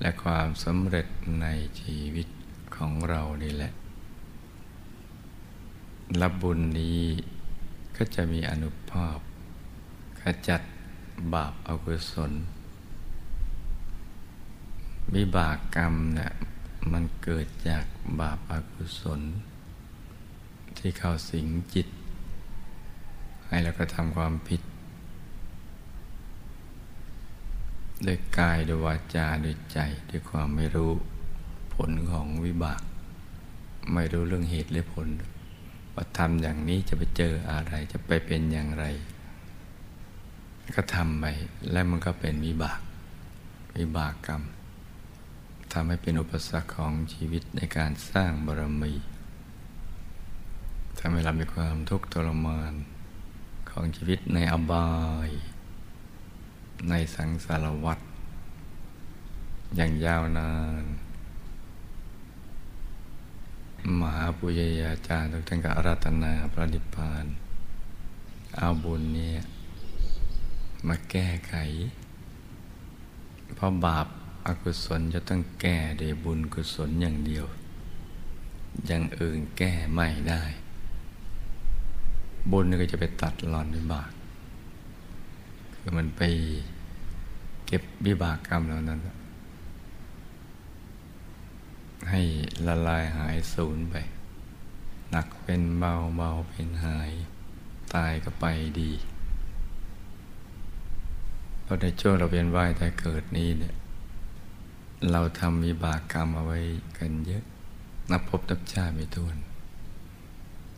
[0.00, 1.06] และความสำเร็จ
[1.42, 1.46] ใน
[1.80, 2.28] ชีวิต
[2.76, 3.72] ของเรานี่แหละ
[6.20, 7.02] รับบุญนี้
[7.96, 9.18] ก็จะมีอนุภาพ
[10.20, 10.62] ขจัด
[11.34, 12.32] บาปอากุศล
[15.14, 16.32] วิบากกรรมเนี่ย
[16.92, 17.84] มันเกิดจาก
[18.20, 19.20] บาปอากุศล
[20.78, 21.88] ที่เข้าสิงจิต
[23.46, 24.62] ให้เราก็ทำความผิด
[28.06, 29.78] ด้วยกายด้วยวาจาด้วยใจ
[30.10, 30.92] ด้วยความไม่รู้
[31.74, 32.82] ผลของวิบาก
[33.92, 35.08] ไม่รู้เรื่องเหตุและผล
[35.94, 38.84] ว่าทำอย่างนี้จะไปเจออะไรจะไปเป็นอย่างไร
[40.76, 41.24] ก็ทำไป
[41.72, 42.80] แล้วมันก็เป็นวิบาก
[43.78, 44.42] วิบากกรรม
[45.72, 48.94] ทำให้เป็นอุปสรรคของชีวิตในการสร้างบารมี
[50.98, 52.72] ทำให้เรามีความทุกข์ทรมาน
[53.70, 54.90] ของชีวิตในอบา
[55.28, 55.30] ย
[56.88, 57.98] ในสังสารวัฏ
[59.76, 60.84] อย่างยาวนาน
[64.00, 67.26] มหาปุญญาจารย์ทุกท่านก็อารัตนาพระนิพพาน
[68.56, 69.42] เอาบุญเนี่ย
[70.88, 71.54] มาแก้ไข
[73.54, 74.06] เพราะบาป
[74.46, 77.46] อากุศลจะต้องแก้ด้วยบุญกุศลอย่างเดียว
[78.86, 80.42] อย่างอื่นแก้ไม่ได้
[82.50, 84.10] บุญก็จะไปตัดหลอนวิบาก
[85.76, 86.22] คือมันไป
[87.66, 89.00] เก็บวิบากกรรมเหล่านั้น
[92.10, 92.22] ให้
[92.66, 93.94] ละลายหายสูญไป
[95.10, 97.10] หนักเป็นเบาเบาเป็นหาย
[97.94, 98.46] ตายก็ไป
[98.80, 98.90] ดี
[101.64, 103.74] เพราะในช่วงเราเวียนว่ายแต่เกิดนี้เนี่ย
[105.10, 106.58] เราทำมีบากกรรมเอาไว้
[106.98, 107.44] กันเยอะ
[108.10, 109.36] นับพบนับชาไม่ท้วน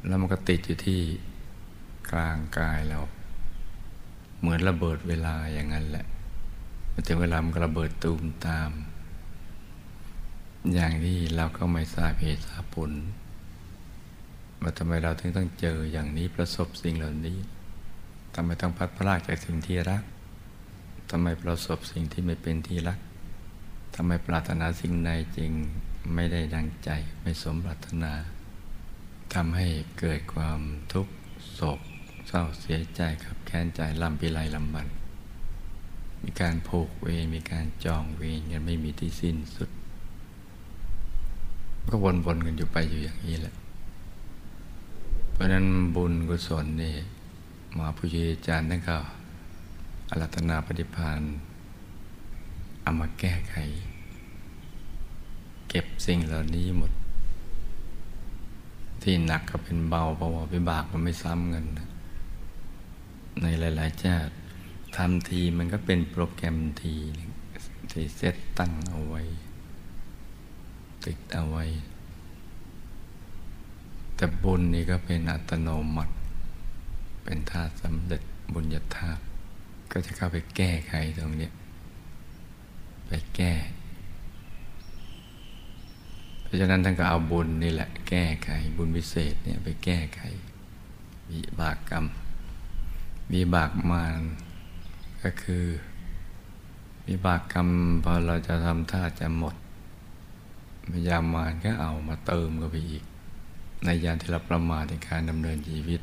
[0.06, 1.00] แล้วมันก็ติดอยู่ที่
[2.10, 2.98] กลางกายเรา
[4.40, 6.06] เหมือนระเบิดเวลาอย่างนั้นแหละ
[6.92, 8.70] มาถึงเวลามันก็ระเบิดตูมตาม
[10.74, 12.92] อย่างนี้เราก็ไม่ทราบเหตุทราบผล
[14.62, 17.38] ว่าทำไมเราถึงต้องเจออย่างนี้ประสบสิ่งเหล่านี้
[18.34, 20.02] ทำไมต้องพัดพลากจากสิ่งที่รัก
[21.10, 22.98] ทำไมประสบสิ่งที่ไม่เป็นที่รัก
[23.94, 25.52] ทำไมปรารถนาสิ่งใดจริง
[26.14, 26.90] ไม่ได้ดังใจ
[27.22, 28.12] ไม่สมปรารถนา
[29.34, 30.60] ทำให้เกิดความ
[30.92, 31.14] ทุกข์
[31.54, 31.80] โศก
[32.28, 34.86] เศร้าเสียใจครับแค้นใจลำพิไรลำบัน
[36.22, 39.70] มีการผูกเวรมีการจองเวรกันไม่มีที่สิ้นสุด
[41.88, 43.54] ก็วนๆกันอยู่ไปอยู่อย่างนี้แหละ
[45.32, 45.66] เพราะนั้น
[45.96, 46.94] บุญกุศลนี่
[47.78, 48.96] มาพุทธอาจารย์นั่นก็
[50.10, 51.20] อรัตนาปฏิพาน
[52.82, 53.56] เอามาแก้ไข
[55.68, 56.92] เก็บสิ่งเหล่านี้หมด
[59.02, 61.88] ที่หนักก็เป็นเบาเพราะว่าวิบากมันไม่ซ้ำกันนะ
[63.42, 64.32] ในหลาย ๆ ชาติ
[64.96, 66.94] ทำทีมันก็เป็นโปรแกรมที
[67.90, 69.22] ที่เซตตั้งเอาไว้
[71.04, 71.64] ติดเอาไว้
[74.16, 76.14] แต่บุญนี่ก็เป็นอัตโนมัติ
[77.24, 79.22] เป็นธาตุสำเร็จบุญญาธาตุ
[79.92, 81.50] ก็จะเข้าไปแก้ไขตรงนี้
[83.08, 83.52] ไปแก้
[86.42, 90.20] เพราะฉะนั้นท่านก็เอาบุญนี่แหละ แก้ไขบุญวิเศษเนี่ยไปแก้ไข
[91.30, 92.04] วิบากกรรม
[93.32, 94.20] วิบากมาร
[95.22, 95.64] ก็คือ
[97.08, 97.68] วิบากกรรม
[98.04, 99.54] พอเราจะทำท่าจะหมด
[100.92, 103.04] พยายามมารก็เอามาเติมก็ไปอีก
[103.84, 106.00] ในยานที่เราประมาทในการดำเนินชีวิต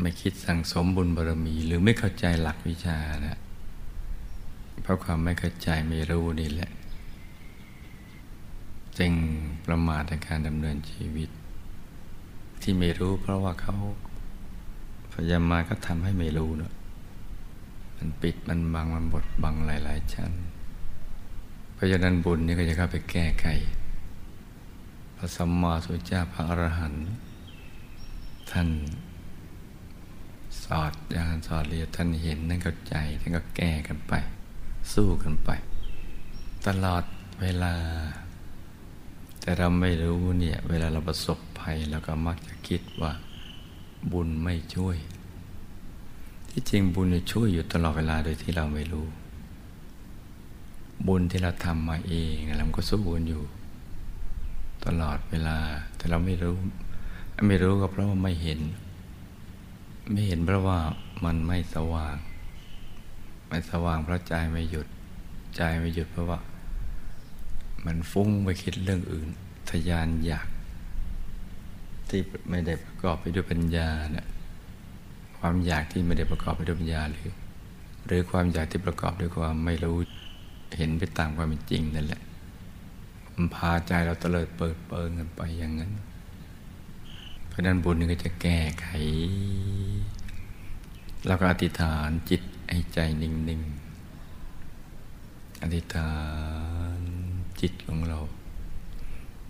[0.00, 3.38] ไม่คิดสั่งสมบุญบารมี หรือไม่เข้าใจหลักวิชานะ
[4.82, 6.70] เพราะความไม่เข้าใจไม่รู้นี่แหละ
[8.98, 9.12] จึง
[9.66, 11.30] ประมาทในการดำเนินชีวิต
[12.62, 13.76] ที่ไม่รู้เพราะว่าเขา
[15.12, 16.74] พยายามมาก็ทำให้ไม่รู้เนะ
[17.96, 20.32] มันปิดมันบังมันบดบังหลาย ๆ ชั้น
[21.74, 23.46] เพราะฉะนั้นบุญนี่ก็จะเข้าไปแก้ไข
[25.16, 27.04] พระสัมมาสัมพุทธเจ้าพระอรหันต์
[28.50, 28.68] ท่าน
[30.66, 34.12] สอดยานสอดเรียท่านเห็นนั่นเข้าใจท่านก็แก้กันไป
[34.92, 35.50] สู้กันไป
[36.66, 37.04] ตลอด
[37.40, 37.74] เวลา
[39.40, 43.12] แต่เราไม่รู้เนี่ยเวลาเราประสบภัยเราก็มักจะคิดว่า
[44.12, 44.96] บุญไม่ช่วย
[46.50, 49.06] ที่จริงบุญช่วยอยู่ตลอดเวลาโดยที่เราไม่รู้
[51.06, 53.42] บุญที่เราทำมาเองเราก็สู้บุญอยู่
[54.86, 55.58] ตลอดเวลา
[55.96, 56.56] แต่เราไม่รู้
[57.48, 58.60] ไม่รู้ก็เพราะว่าไม่เห็น
[60.10, 60.78] ไม่เห็นเพราะว่า
[61.24, 62.16] มันไม่สว่าง
[63.48, 64.86] ไม่สว่างเพราะใจไม่หยุด
[65.56, 66.38] ใจไม่หยุดเพราะว่า
[67.86, 69.28] มันฟุ้งไปคิดเรื่องอื่น
[69.70, 70.48] ทยานอยาก
[72.08, 74.26] ที่ไม่ได้ประกอบไปด้วยปัญญาเนี่ย
[75.38, 77.30] ความอยากที่ไม่ได้ประกอบไปด้วยปัญญาหรือ
[78.06, 79.96] หรือความอยากที่ประกอบด้วยความไม่รู้
[80.76, 82.22] เห็นไปตามความเป็นจริงนั่นแหละ
[83.34, 85.92] มันพาใจเราตลิดเปิดเปิงกันไปอย่างนั้น
[87.56, 88.86] ราะนั้นบุญก็จะแก้ไข
[91.26, 96.14] แล้วก็อธิษฐานจิตให้ใจนิ่งๆ อธิษฐา
[96.96, 96.98] น
[97.60, 98.18] จิตของเรา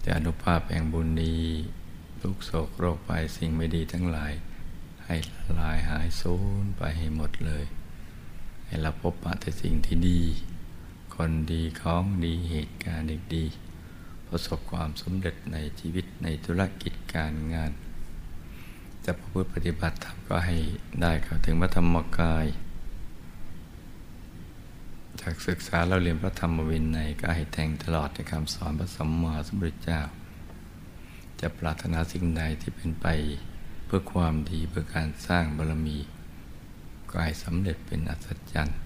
[0.04, 1.42] จะอนุภาพแห่งบุญนี้
[2.20, 4.32] ทุกโศกโรคไปสิ่งไม่ดีทั้งหลาย
[5.04, 5.16] ให้
[5.60, 7.64] ลายหายสูญไปให้หมดเลย
[8.66, 10.20] ให้เราพบปะแต่สิ่งที่ดี
[11.14, 13.44] คนดีของดีเหตุการณ์ดี
[14.28, 17.72] ประสบความสำเร็จในชีวิตในธุรกิจการงาน
[19.06, 20.56] จะประพฤติปฏิบัติธรรมก็ให้
[21.02, 22.46] ได้เข้าถึงพระธรรมกาย
[25.20, 30.00] จากศึกษาเราเรียนพระธรรมวินัยก็ให้แทงตลอดในคำสอนพระสัมมาสัมพุทธเจ้า
[31.40, 33.06] จะปรารถนาสิ่งใดที่เป็นไป
[33.86, 35.98] เพื่อความดีเพื่อการสร้างบารมี
[37.10, 38.78] ก็ให้สำเร็จเป็นอัศจรรย์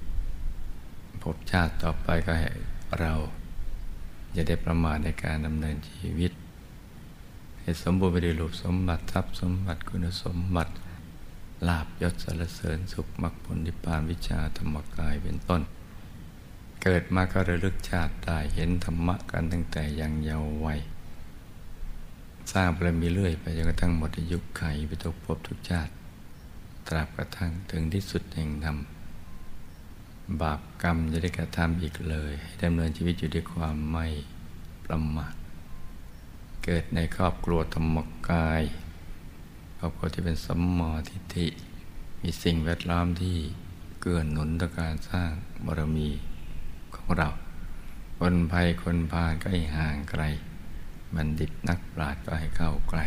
[1.22, 2.48] พบชาติต่อไปก็ให้
[3.00, 3.12] เรา
[4.33, 6.33] อย่าได้ประมาทในการดำเนินชีวิต
[7.61, 10.73] ให้สมบูรณ์ไปด้วยรูปสมบัติทรัพย์สมบัติคุณสมบัติ
[11.68, 15.62] ลาบยศสรรเสริญสุขมรรคผลนิพพานวิชาธรรมกายเป็นต้น
[16.83, 20.81] เกิดมาก็ระลึกชาติได้เห็นธรรมะกันตั้งแต่ยังเยาว์วัย
[22.53, 25.92] สร้างบารมีเรื่อยไปจนกระทั่งหมดอายุไขไปทุกภพทุกชาติ
[26.87, 28.79] ตราบกระทั่งถึงที่สุดแห่งธรรม
[30.40, 34.07] บาปกรรมจะได้กระทำอีกเลย ให้ดำเนินชีวิตอยู่ด้วยความไม่
[34.85, 35.35] ประมาท
[36.64, 37.96] เกิดในครอบครัวธรรม
[38.29, 38.62] กาย
[39.79, 41.46] ครอบครัวที่เป็นสัมมาทิฏฐิ
[42.23, 43.37] มีสิ่งแวดล้อมที่
[44.01, 45.31] เกื้อหนุนต่อการสร้าง
[45.66, 46.09] บารมี
[46.94, 47.29] ของเรา
[48.18, 50.23] คนภัยคนพาลก็ให้ห่างไกล
[51.14, 53.07] บัณฑิตนักปราชญ์ก็ให้เข้าใกล้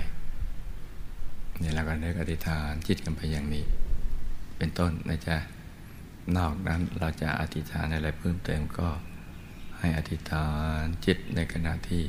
[1.62, 3.66] นี่เราก็นึกอธิษฐานจิตกันไปอย่างนี้
[4.58, 5.38] เป็นต้นนะจ๊ะ
[6.38, 8.88] นอกนั้นเราจะอธิษฐานอะไรเพิ่มเติมก็
[9.80, 10.48] ให้อธิษฐา
[10.82, 12.04] นจิตในขณะที่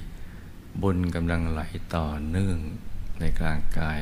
[0.82, 1.62] บุญกำลังไหล
[1.94, 2.58] ต่อเนื่อง
[3.20, 4.00] ในกลางกาย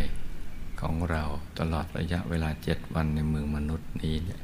[0.81, 1.23] ของเรา
[1.59, 4.41] ตลอดระยะเวลาเจ็ดวันในเมืองมนุษย์นี้เนี่ย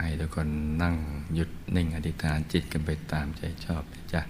[0.00, 0.48] ให้ทุกคน
[0.82, 0.94] นั่ง
[1.34, 4.22] หยุดนิ่งอธิษฐานจิตกันไปตามใจชอบนะจ๊ะ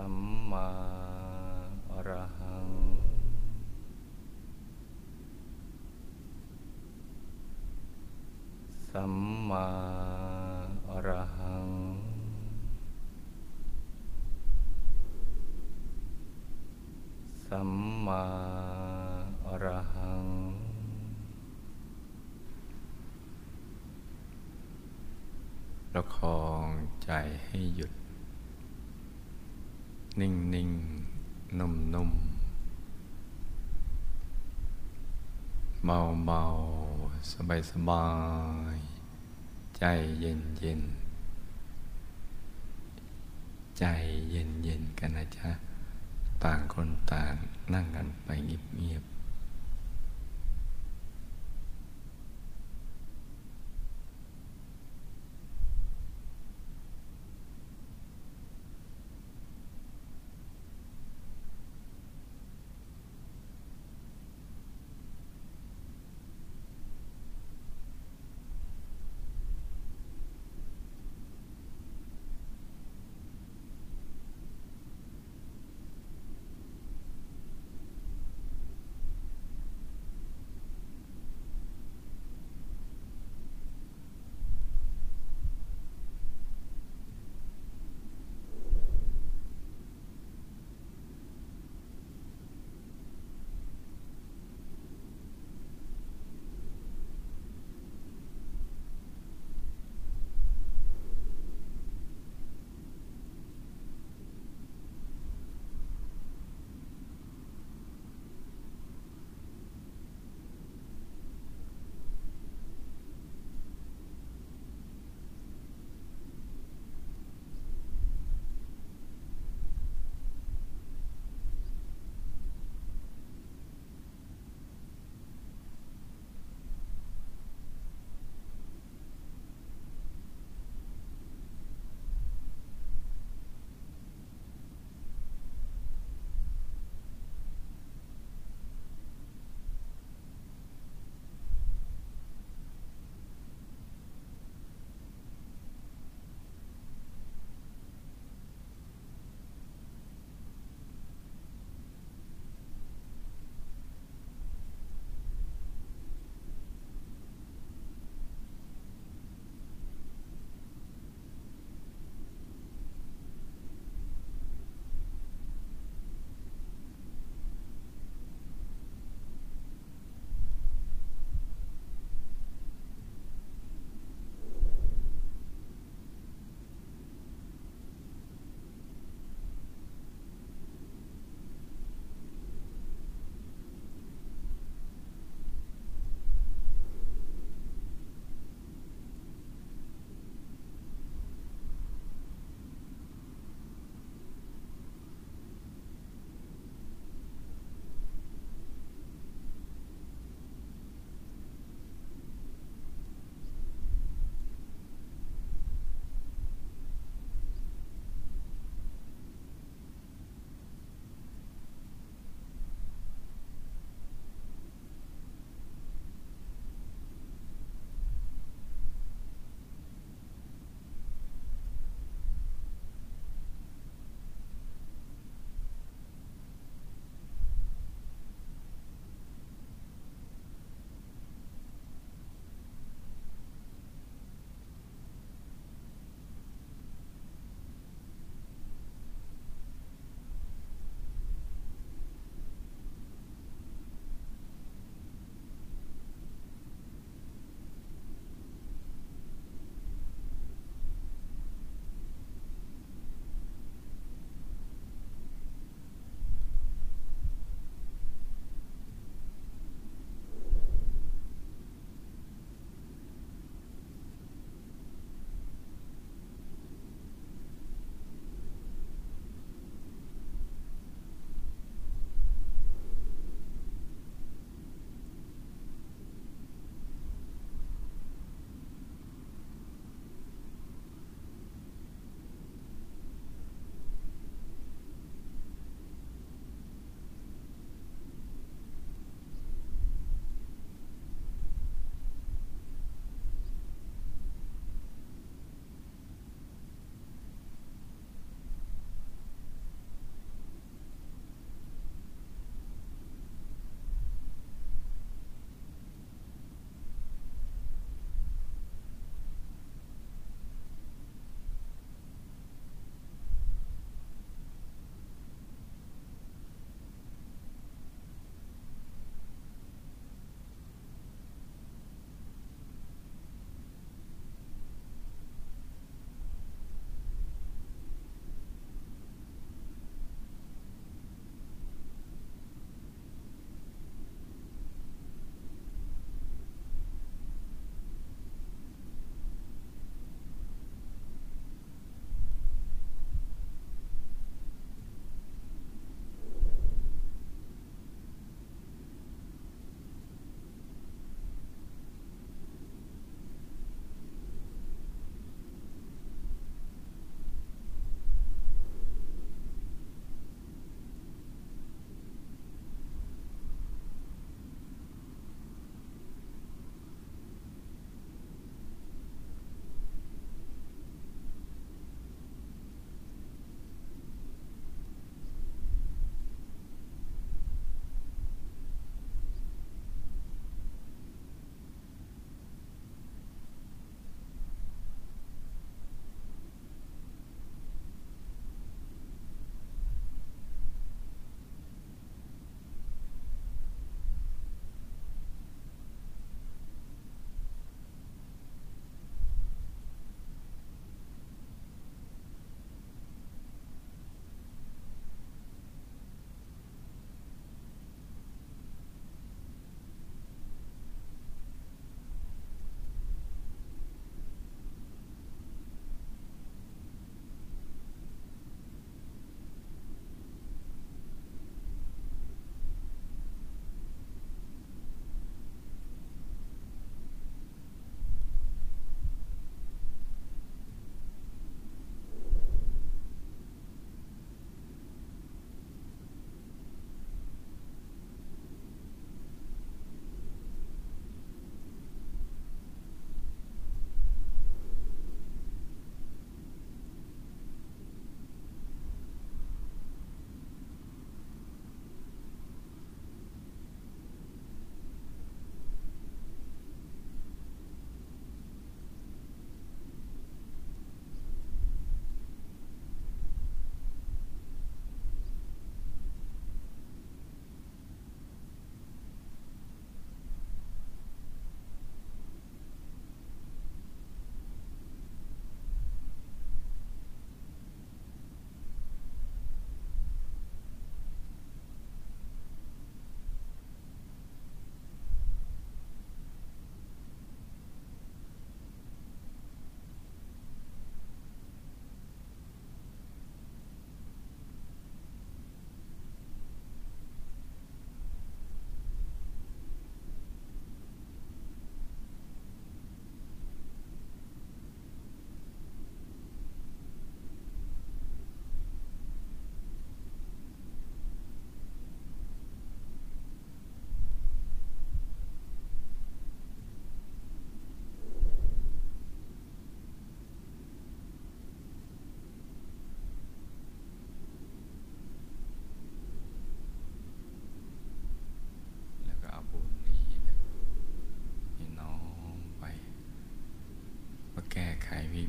[0.00, 0.16] สัม
[0.52, 0.68] มา
[1.90, 2.70] อรหัง
[8.90, 9.14] สัม
[9.48, 9.68] มา
[10.88, 11.70] อรหัง
[17.46, 17.70] สัม
[18.06, 18.24] มา
[19.46, 20.26] อรหัง
[25.90, 26.66] ประคอง
[27.04, 27.10] ใจ
[27.46, 28.05] ให้หยุด
[30.20, 30.70] นิ่งนิ่ง
[31.58, 32.10] นุ่มนุ่ม
[35.84, 36.42] เบาเบา
[37.30, 38.06] สบายสบา
[38.74, 38.76] ย
[39.78, 39.82] ใจ
[40.20, 40.82] เย็นเย็น
[43.78, 43.84] ใจ
[44.30, 45.50] เย็นเย็นกันนะจ๊ะ
[46.44, 47.34] ต่างคนต่าง
[47.72, 49.02] นั่งกันไปเงียบเงียบ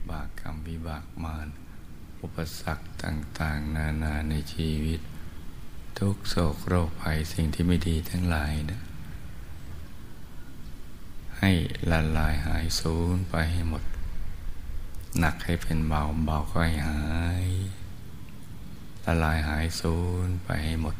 [0.10, 0.51] บากรร
[1.24, 1.47] มาร
[2.22, 4.99] อุปสรรคต่าง ๆ นานาในชีวิต
[5.99, 8.82] ทุกโศกโรคภัยสิ่งที่ไม่ดีทั้งหลายนะ
[11.39, 11.51] ให้
[11.91, 13.84] ละลายหายสูญไปให้หมด
[15.20, 17.01] หนักให้เป็นเบาเบาก็ให้หา
[17.45, 17.47] ย
[19.05, 20.95] ละลายหายสูญไปให้หมด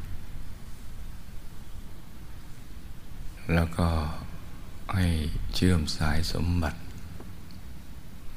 [3.54, 3.90] แล้วก็
[4.96, 5.08] ให้
[5.54, 6.80] เชื่อมสายสมบัติ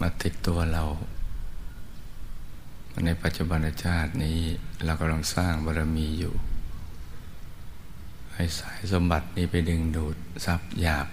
[0.01, 0.85] มาติดตัวเรา
[3.05, 4.39] ในปัจจุบันชาตินี้
[4.85, 6.35] เรากำลังสร้างบารมีอยู่
[8.35, 11.09] ให้สายสมบัตินี้ไปดึงดูดทรัพย์หยาบ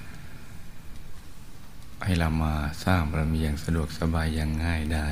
[2.04, 2.54] ให้เรามา
[2.86, 5.08] สร้างบารมีอย่างสะดวกสบายอย่างง่ายได้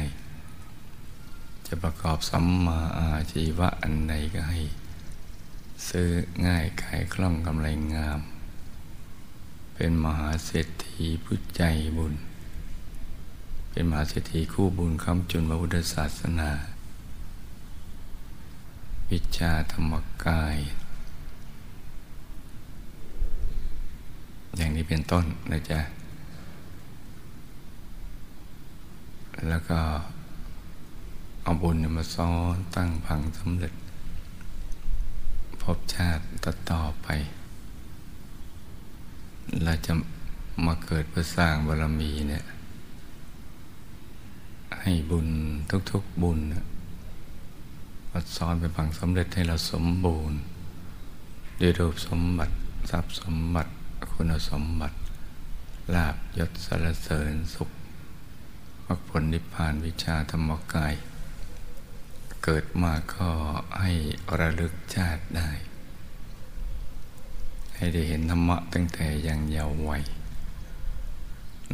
[1.67, 4.59] จะประกอบสัมมาอาชีวะอันใดก็ให้
[5.89, 6.09] ซื้อ
[6.45, 8.19] ง่ายขายคล่องกำไรงาม
[9.75, 11.63] เป็นมหาเศรษฐีผู้ใจ
[11.97, 12.13] บุญ
[13.77, 16.49] เป็นมหาเศรษฐีคู่บุญคำจุนพระพุทธศาสนา
[19.11, 19.93] วิชาธรรม
[20.25, 20.57] กาย
[24.55, 25.79] อย่างนี้เป็นต้นนะจ๊ะ
[29.47, 29.79] แล้วก็
[31.43, 33.73] เอาบุญมาซ้อนตั้งพังสำเร็จ
[35.61, 36.23] พบชาติ
[36.71, 37.07] ต่อไป
[39.63, 39.93] เราจะ
[40.65, 42.45] มาเกิดเพื่อสร้างบารมีเนี่ย
[44.87, 45.29] ให้บุญ
[45.91, 46.39] ทุกๆบุญ
[48.11, 50.39] มาซ้อนไปพังสำเร็จให้เราสมบูรณ์
[51.61, 52.55] ด้วยรูปสมบัติ
[52.91, 53.71] ทรัพย์สมบัติ
[54.11, 54.97] คุณสมบัติ
[55.93, 57.69] ลาบยศสารเสริญสุข
[58.85, 60.93] มรรคผลนิพพานวิชาธรรมกาย
[62.43, 63.29] เกิดมาก็
[63.81, 63.91] ให้
[64.39, 65.49] ระลึกชาติได้
[67.75, 70.03] ให้ได้เห็นธรรมะตั้งแต่ยังเยาว์วัย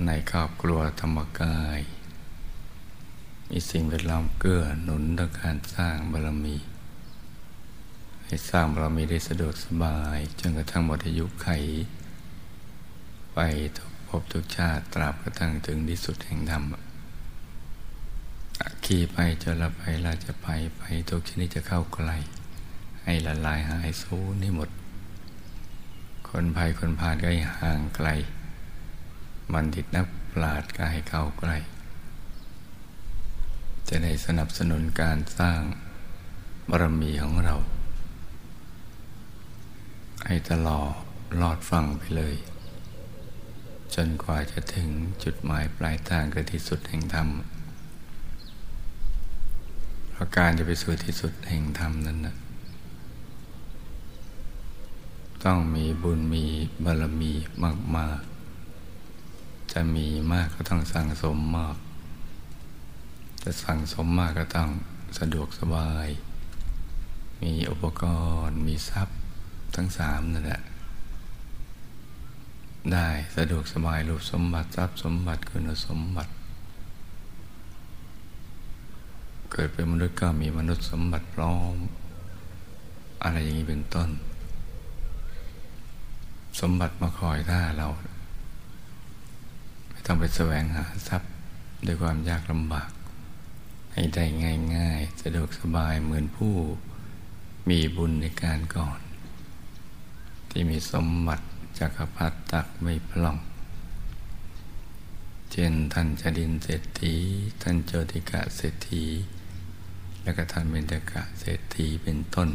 [0.06, 1.82] ในครอบครัวธรรมกาย
[3.54, 6.56] มีสิ่งแวดล้อมเกื้อหนุนต่อการสร้างบารมี
[8.26, 11.48] ให้สร้างบารมีได้สะดวกสบายจนกระทั่งหมดอายุไข
[13.34, 13.40] ไป
[13.78, 16.64] ทุกภพทุกชาติตราบกระทั่งถึงที่สุดแห่งธรรม
[18.86, 20.48] ขี่ไปจะละไปเราจะไป
[20.78, 22.12] ไปทุกชนิดจะเข้าใกล
[23.04, 24.70] ให้ละลายหายสูญให้หมด
[26.30, 28.08] คนภัยคนพาลก็ให้ห่างไกล
[29.54, 31.58] มันดิตนักปราดก็ให้เข้าใกล้
[33.94, 35.60] จะได้สนับสนุนการสร้าง
[36.70, 37.56] บารมีของเรา
[40.26, 40.94] ให้ตลอด
[41.42, 42.36] ลอดฟังไปเลย
[43.96, 44.90] จนกว่าจะถึง
[45.24, 47.28] จุดหมายปลายทางคือที่สุดแห่งธรรม
[50.12, 52.36] เพราะการจะไปสู่ที่สุดแห่งธรรมนั้นนะ
[55.46, 56.46] ต้องมีบุญมี
[56.84, 57.34] บารมี
[57.98, 58.20] มาก
[58.96, 61.78] ๆ จะมีมากก็ต้องสั่งสมมาก
[63.44, 64.70] จะสั่งสมมากก็ต้อง
[65.20, 66.08] สะดวกสบาย
[67.42, 68.04] มีอุปก
[68.46, 69.18] รณ์ มีทรัพย์
[69.76, 70.62] ทั้งสามนั่นแหละ
[72.94, 76.32] ได้สะดวกสบายรูปสมบัติทรัพย์สมบัติคุณสมบัติ
[79.52, 81.76] เกิดเป็นมนุษย์ก็มีมนุษย์สมบัติพร้อม
[83.24, 84.10] อะไรอย่างนี้เป็นต้น
[86.60, 87.88] สมบัติมาคอยท่าเรา
[89.90, 91.30] ไม่ต้องไปแสวงหาทรัพย์
[91.86, 92.90] ด้วยความยากลำบาก
[93.94, 94.26] ให้ได้
[94.76, 96.54] ง่าย ๆ สะดวกสบายเหมือนผู้
[97.70, 99.00] มีบุญในการก่อน
[100.50, 101.46] ที่มีสมบัติ
[101.80, 103.38] จักรพรรดิตักไม่พล่อง
[105.52, 107.16] เช่นท่านจดินเศรษฐี
[107.62, 109.04] ท่านโจติกะเศรษฐี
[110.24, 112.50] และก็ท่านเบญจกะเศรษฐีเป็นต้น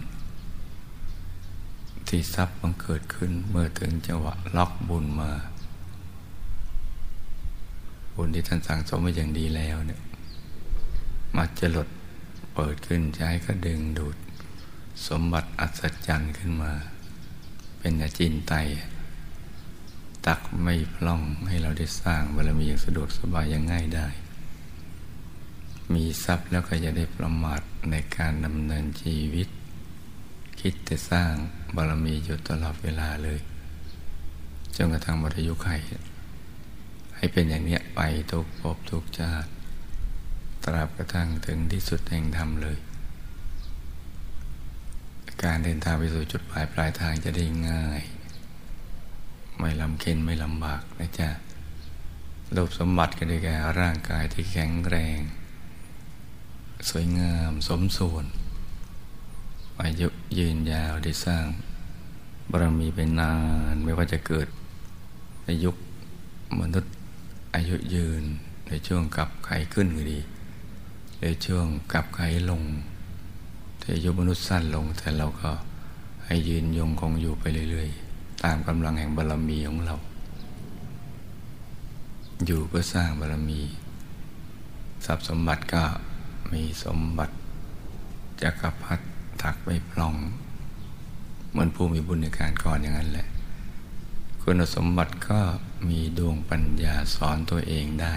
[2.09, 5.32] ที่ทรัพย์มันเกิดขึ้นเมื่อถึงจังหวะล็อกบุญมา
[8.14, 10.01] บุญที่ท่านสั่งสมมาอย่างดีแล้วเนี่ย
[11.35, 11.89] มาจะหลด
[12.55, 14.16] เปิดขึ้นใช้ก็ดึงดูด
[15.09, 16.72] สมบัติอัศจรรย์ขึ้นมา
[17.79, 18.55] เป็นอาจินไต
[20.27, 24.09] ตักไม่พล่องให้เราได้สร้างบารมีอย่างสะดวกสบายอย่างง่ายได้
[25.95, 27.61] มีทรัพย์แล้วก็จะได้ประมาท
[27.91, 29.49] ในการดำเนินชีวิต
[30.61, 31.33] คิดแต่สร้าง
[31.77, 33.39] บารมีอยู่ตลอดเวลาเลย
[34.77, 35.68] จนกระทั่งมรยุไข
[37.16, 38.01] ให้เป็นอย่างนี้ไป
[38.31, 39.51] ทุกภพทุกชาติ
[40.67, 42.79] ตราบกระทั่งถึงที่สุดแห่งธรรมเลย
[45.43, 48.03] การเดินทางไปสู่จุดหมายปลายทางจะได้ง่าย
[49.59, 51.31] ไม่ลำเค็นไม่ลำบากนะจ๊ะ
[52.57, 55.19] รูปสมบัติก็ได้แก่ร่างกายที่แข็งแรง
[56.89, 58.27] สวยงามสมส่วน
[59.83, 60.09] อายุ
[60.39, 61.47] ยืนยาวได้สร้าง
[62.51, 63.35] บารมีเป็นนา
[63.73, 64.49] นไม่ว่าจะเกิด
[65.45, 65.77] ในยุค
[66.61, 66.93] มนุษย์
[67.55, 68.23] อายุยืน
[68.69, 70.21] ในช่วงกับไขขึ้นก็ดี
[71.27, 72.20] รือช่วงกับไข
[72.51, 72.62] ลง
[73.79, 75.51] แต่อายุมนุษย์สั้นลง แต่เราก็
[76.24, 79.97] ให้ยืนยงคงอยู่ไปเรื่อยๆ ตามกำลังแห่งบารรมีของเรา
[82.47, 83.61] อยู่เพื่อสร้างบารรมี
[85.05, 85.83] ทรัพย์สมบัติก็
[86.53, 87.35] มีสมบัติ
[88.43, 89.05] จักรพรรดิ
[89.43, 90.14] ถักไม่พลอง
[91.51, 93.27] เหมือนผู้มีบุญในการก่อนอย่างนั้นแหละ
[94.43, 95.41] คุณสมบัติก็
[95.89, 98.14] มีดวงปัญญาสอนตัวเองได้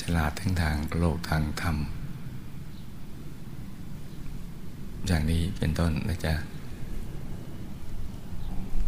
[0.00, 1.76] ฉลาดทั้งทางโลกทางธรรม
[5.06, 6.34] อย่างนี้เป็นต้นนะจ๊ะ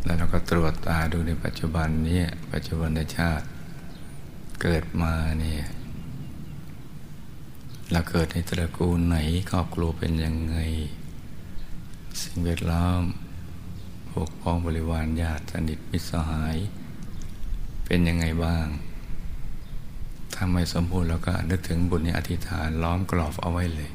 [0.04, 3.46] แล้วเราก็ตรวจตาดูในปัจจุบันนี้ปัจจุบันชาติ
[4.62, 5.64] เกิดมาเนี่ย
[7.92, 9.16] เราเกิดในตระกูลไหน
[9.50, 10.56] ครอบครัวเป็นยังไง
[12.22, 13.02] สิ่งแวดล้อม
[14.10, 16.56] พวกพ้องบริวารญาติสนิทมิตรสหาย
[17.86, 18.66] เป็นยังไงบ้าง
[20.34, 23.90] ถ้าไม่สมบูรณ์เราก็นึกถึงบุญในอธิษฐานล้อมกรอบเอาไว้เลย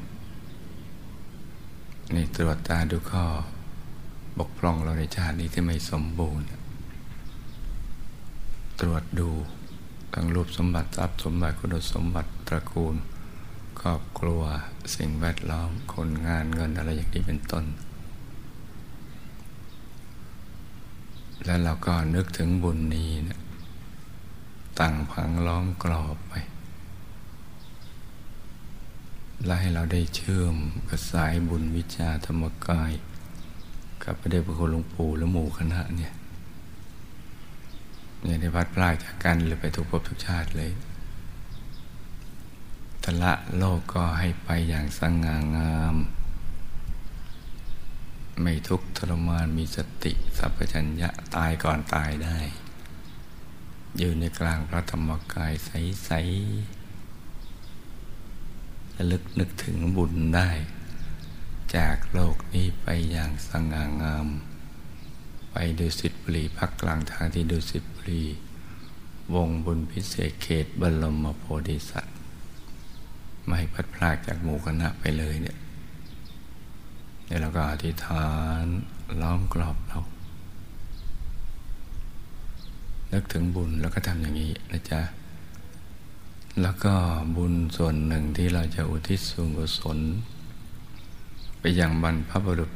[2.14, 3.24] นี่ตรวจตาดูข้อ
[4.38, 6.46] บกพร่องเราในชาตินี้ที่ไม่สมบูรณ์
[8.80, 9.30] ตรวจดู
[10.14, 12.96] ทั้งรูปสมบัติทรัพย์สมบัติคุณสมบัติตระกูล
[13.80, 14.42] ครอบครัว
[14.96, 17.64] สิ่งแวดล้อมคนงานเงินอะไรอย่างนี้เป็นต้น
[21.44, 23.38] แล้วเราก็นึกถึงบุญนี้นะ
[24.80, 26.34] ตั้งพังล้อมกรอบไป
[29.44, 30.56] และให้เราได้เชื่อม
[30.88, 32.92] กระสายบุญวิชาธรรมกาย
[34.04, 36.12] กับพระเดชพระคุณหลวงปู่และหมู่คณะเนี่ย
[38.22, 40.70] เนี่ยได้พัดพลาดจากกันเลยไปทุกภพทุกชาติเลย
[43.04, 45.96] ทละโลกก็ให้ไปอย่างสง่างาม
[48.42, 52.38] ไม่ทุกข์ทรมานมีสติ สัพพัญญะตายก่อนตายได้
[53.98, 60.50] อยู่ในกลางพระธรรมกายใสๆระลึกนึกถึงบุญได้
[61.76, 64.28] จากโลกนี้ไปอย่างสง่างาม
[65.52, 68.24] ไปดูสิทธิบุรีพักกลางทางที่ดูสิทธิบุรี
[69.34, 72.16] วงบุญพิเศษเขตบรมโพธิสัตว์
[73.46, 75.56] ไม่พัดพลากจากหมู่คณะไปเลยเนี่ย
[77.26, 78.26] เดี๋ยวเราก็อธิษฐา
[78.62, 78.64] น
[79.20, 80.00] ล้อมกรอบเรา
[83.12, 85.00] นึกถึงบุญแล้วก็ทำอย่างนี้นะจ๊ะ
[86.62, 86.94] แล้วก็
[87.36, 89.98] บุญส่วนหนึ่งที่เราจะอุทิศส่วนกุศล
[91.60, 92.72] ไปยังบรรพบุรุษ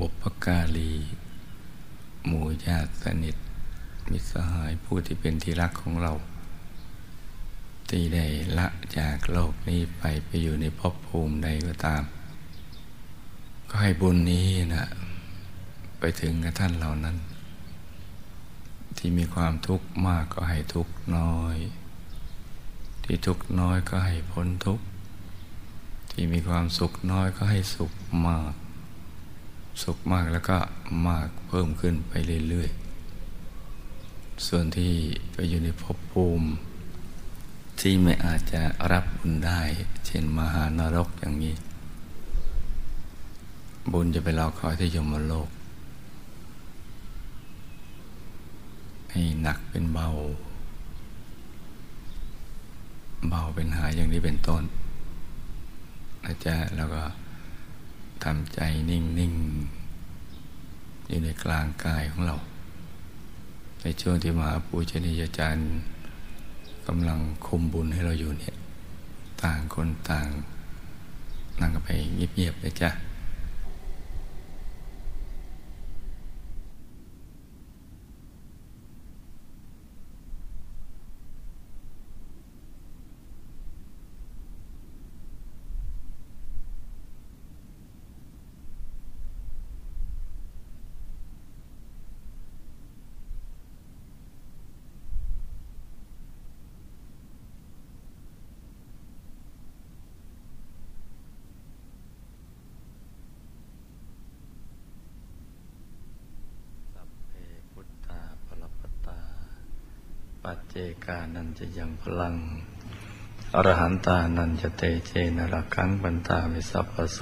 [0.00, 0.90] บุพการี
[2.26, 3.36] หมู่ญาติสนิท
[4.10, 6.12] มิตรสหายผู้ที่เป็นที่รักของเรา
[7.88, 8.26] ที่ได้
[8.58, 8.66] ละ
[8.98, 12.02] จากโลกนี้ไปไปอยู่ในภพภูมิใดก็ตาม
[13.68, 14.86] ก็ให้บุญนี้นะ
[15.98, 17.16] ไปถึงกับท่านเหล่านั้น
[18.98, 21.56] ที่มีความทุกข์มากก็ให้ทุกข์น้อย
[23.04, 24.84] ที่ทุกข์น้อยก็ให้พ้นทุกข์
[26.10, 27.92] ที่มีความสุขน้อยก็ให้สุข
[28.26, 28.52] มาก
[29.82, 30.58] สุขมากแล้วก็
[31.08, 32.12] มากเพิ่มขึ้นไป
[32.48, 34.92] เรื่อยๆ ส่วนที่
[35.32, 36.48] ไปอยู่ในภพภูมิ
[37.80, 39.60] ที่ไม่อาจจะรับบุญได้
[40.06, 41.54] เช่นมหานรกอย่างนี้
[43.92, 45.48] บุญจะไปรอคอยที่ยมโลก
[49.18, 50.08] ให้หนักเป็นเบา
[53.28, 54.62] เบาเป็นหายอย่างนี้เป็นต้น
[56.24, 57.02] นะจ๊ะแล้วก็
[58.24, 58.60] ทำใจ
[58.90, 62.36] นิ่งๆอยู่ในกลางกายของเรา
[63.82, 65.66] ในช่วงที่มหาปูชนียาจารย์
[66.86, 68.56] กำลังคุมบุญให้เราอยู่เนี่ย
[69.42, 70.28] ต่างคนต่าง
[71.60, 72.92] นั่งกันไปเงียบๆเลยจ้ะ
[110.50, 110.76] ปัจเจ
[111.08, 112.34] กานันจะยังพลัง
[113.54, 117.20] อรหันตานันจะเตเจนรักขังบันตาวิสัพพโส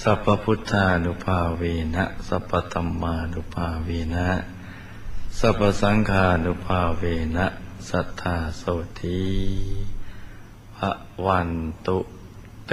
[0.00, 1.62] สัพพุทธานุภาเว
[1.94, 4.28] นะ สัพพธรรมานุภาเวนะ
[5.38, 7.02] สัพพสังฆานุภาเว
[7.36, 7.46] นะ
[7.88, 8.62] สัทธาโส
[9.00, 9.22] ที
[10.76, 10.92] พระ
[11.26, 11.50] วัน
[11.86, 11.98] ตุ
[12.66, 12.72] เต